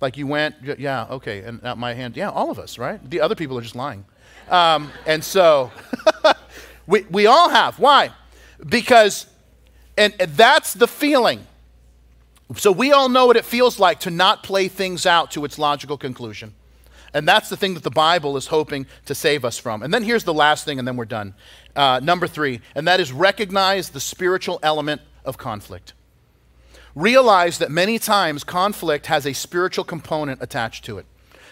[0.01, 2.16] Like you went, yeah, okay, and out my hand.
[2.16, 3.10] Yeah, all of us, right?
[3.10, 4.05] The other people are just lying.
[4.49, 5.71] Um, and so
[6.87, 7.79] we, we all have.
[7.79, 8.11] Why?
[8.67, 9.27] Because,
[9.97, 11.45] and, that's the feeling.
[12.55, 15.59] So we all know what it feels like to not play things out to its
[15.59, 16.55] logical conclusion.
[17.13, 19.81] And that's the thing that the Bible is hoping to save us from.
[19.81, 21.33] And then here's the last thing, and then we're done.
[21.75, 25.93] Uh, number three, and that is recognize the spiritual element of conflict.
[26.95, 31.05] Realize that many times conflict has a spiritual component attached to it.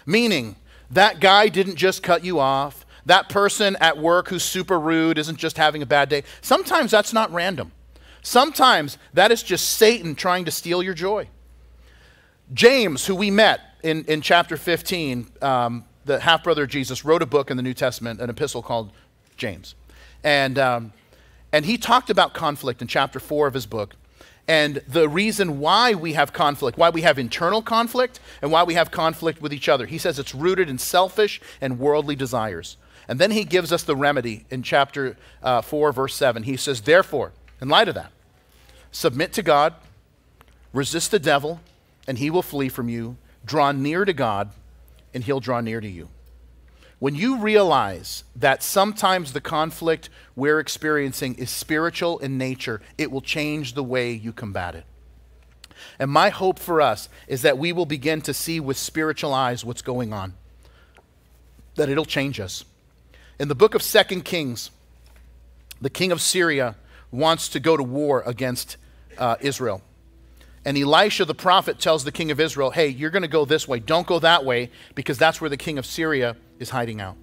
[0.05, 0.55] Meaning,
[0.89, 5.37] that guy didn't just cut you off, that person at work who's super rude isn't
[5.37, 6.23] just having a bad day.
[6.41, 7.71] Sometimes that's not random.
[8.21, 11.29] Sometimes that is just Satan trying to steal your joy.
[12.53, 17.21] James, who we met in, in chapter 15, um, the half brother of Jesus, wrote
[17.21, 18.91] a book in the New Testament, an epistle called
[19.37, 19.75] James.
[20.23, 20.93] And, um,
[21.53, 23.95] and he talked about conflict in chapter 4 of his book.
[24.49, 28.73] And the reason why we have conflict, why we have internal conflict, and why we
[28.73, 29.85] have conflict with each other.
[29.85, 32.75] He says it's rooted in selfish and worldly desires.
[33.07, 36.43] And then he gives us the remedy in chapter uh, 4, verse 7.
[36.43, 37.31] He says, Therefore,
[37.61, 38.11] in light of that,
[38.91, 39.73] submit to God,
[40.73, 41.61] resist the devil,
[42.07, 43.17] and he will flee from you.
[43.45, 44.51] Draw near to God,
[45.13, 46.09] and he'll draw near to you.
[46.99, 53.21] When you realize that sometimes the conflict we're experiencing is spiritual in nature, it will
[53.21, 54.85] change the way you combat it.
[55.99, 59.63] And my hope for us is that we will begin to see with spiritual eyes
[59.63, 60.33] what's going on,
[61.75, 62.65] that it'll change us.
[63.39, 64.71] In the book of Second Kings,
[65.79, 66.75] the king of Syria
[67.11, 68.77] wants to go to war against
[69.17, 69.81] uh, Israel.
[70.65, 73.67] And Elisha the prophet tells the king of Israel, hey, you're going to go this
[73.67, 73.79] way.
[73.79, 77.15] Don't go that way because that's where the king of Syria is hiding out.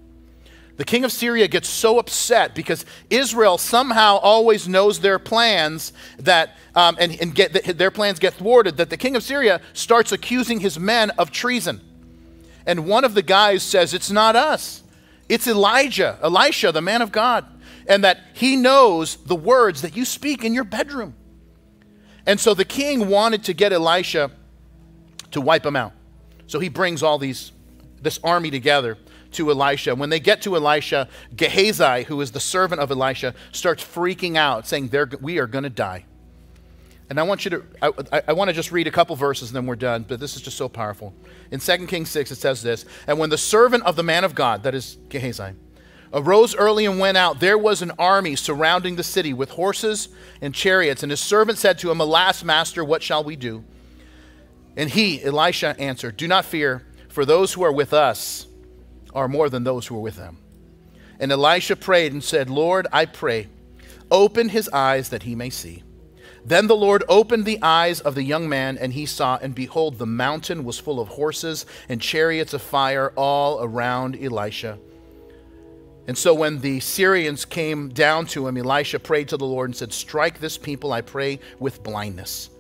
[0.77, 6.57] The king of Syria gets so upset because Israel somehow always knows their plans that,
[6.75, 10.61] um, and, and get, their plans get thwarted, that the king of Syria starts accusing
[10.61, 11.81] his men of treason.
[12.67, 14.83] And one of the guys says, It's not us,
[15.29, 17.45] it's Elijah, Elisha, the man of God,
[17.87, 21.15] and that he knows the words that you speak in your bedroom.
[22.27, 24.31] And so the king wanted to get Elisha
[25.33, 25.93] to wipe him out.
[26.47, 27.53] So he brings all these
[28.01, 28.99] this army together
[29.33, 29.95] to Elisha.
[29.95, 34.67] When they get to Elisha, Gehazi, who is the servant of Elisha, starts freaking out,
[34.67, 36.05] saying, We are going to die.
[37.11, 39.57] And I want you to, I, I, want to just read a couple verses and
[39.57, 41.13] then we're done, but this is just so powerful.
[41.51, 44.35] In 2 Kings 6, it says this And when the servant of the man of
[44.35, 45.53] God, that is Gehazi,
[46.15, 50.09] arose early and went out, there was an army surrounding the city with horses
[50.41, 51.03] and chariots.
[51.03, 53.65] And his servant said to him, Alas, master, what shall we do?
[54.77, 58.47] And he, Elisha, answered, Do not fear, for those who are with us
[59.15, 60.39] are more than those who are with them.
[61.21, 63.49] And Elisha prayed and said, Lord, I pray,
[64.11, 65.83] open his eyes that he may see.
[66.45, 69.99] Then the Lord opened the eyes of the young man, and he saw, and behold,
[69.99, 74.79] the mountain was full of horses and chariots of fire all around Elisha.
[76.07, 79.77] And so when the Syrians came down to him, Elisha prayed to the Lord and
[79.77, 82.51] said, Strike this people, I pray, with blindness.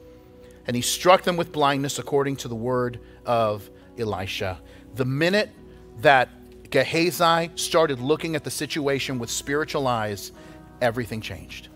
[0.66, 3.68] And he struck them with blindness according to the word of
[3.98, 4.62] Elisha.
[4.94, 5.50] The minute
[5.98, 6.30] that
[6.70, 10.32] Gehazi started looking at the situation with spiritual eyes,
[10.80, 11.68] everything changed.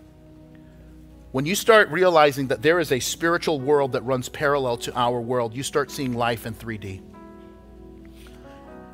[1.31, 5.21] When you start realizing that there is a spiritual world that runs parallel to our
[5.21, 7.03] world, you start seeing life in 3D.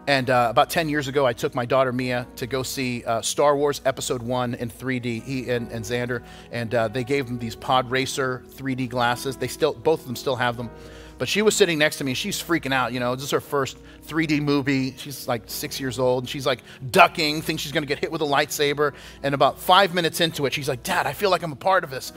[0.08, 3.22] And uh, about 10 years ago, I took my daughter Mia to go see uh,
[3.22, 6.24] Star Wars Episode 1 in 3D, he and, and Xander.
[6.52, 9.38] And uh, they gave him these Pod Racer 3D glasses.
[9.38, 10.70] They still, both of them still have them.
[11.18, 12.14] But she was sitting next to me.
[12.14, 12.92] She's freaking out.
[12.92, 14.96] You know, this is her first 3D movie.
[14.98, 16.24] She's like six years old.
[16.24, 16.62] And she's like
[16.92, 18.94] ducking, thinks she's going to get hit with a lightsaber.
[19.24, 21.84] And about five minutes into it, she's like, Dad, I feel like I'm a part
[21.84, 22.12] of this.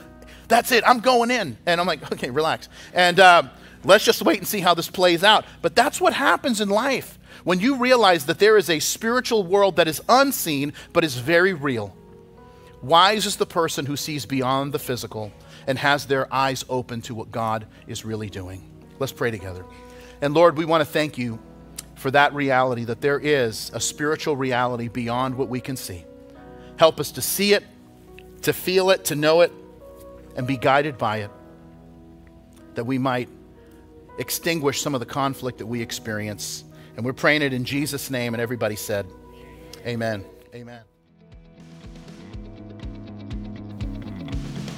[0.49, 0.83] That's it.
[0.85, 1.57] I'm going in.
[1.65, 2.67] And I'm like, okay, relax.
[2.93, 3.43] And uh,
[3.83, 5.45] let's just wait and see how this plays out.
[5.61, 9.77] But that's what happens in life when you realize that there is a spiritual world
[9.77, 11.95] that is unseen but is very real.
[12.81, 15.31] Wise is the person who sees beyond the physical
[15.67, 18.78] and has their eyes open to what God is really doing.
[18.99, 19.65] Let's pray together.
[20.21, 21.39] And Lord, we want to thank you
[21.95, 26.05] for that reality that there is a spiritual reality beyond what we can see.
[26.77, 27.63] Help us to see it,
[28.43, 29.51] to feel it, to know it,
[30.35, 31.31] and be guided by it,
[32.75, 33.27] that we might
[34.17, 36.63] extinguish some of the conflict that we experience
[36.95, 38.33] and we're praying it in Jesus' name.
[38.33, 39.05] And everybody said,
[39.85, 40.25] Amen.
[40.53, 40.81] Amen.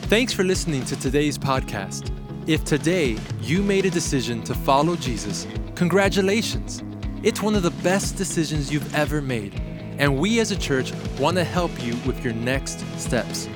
[0.03, 2.11] Thanks for listening to today's podcast.
[2.51, 6.83] If today you made a decision to follow Jesus, congratulations.
[7.23, 9.53] It's one of the best decisions you've ever made.
[9.97, 13.47] And we as a church want to help you with your next steps.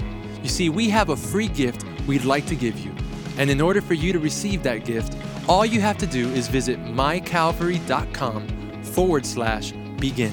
[0.42, 2.96] You see, we have a free gift we'd like to give you.
[3.38, 5.18] And in order for you to receive that gift,
[5.50, 8.48] all you have to do is visit mycalvary.com
[8.82, 10.32] forward slash begin.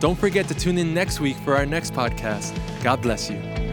[0.00, 2.52] Don't forget to tune in next week for our next podcast.
[2.82, 3.71] God bless you.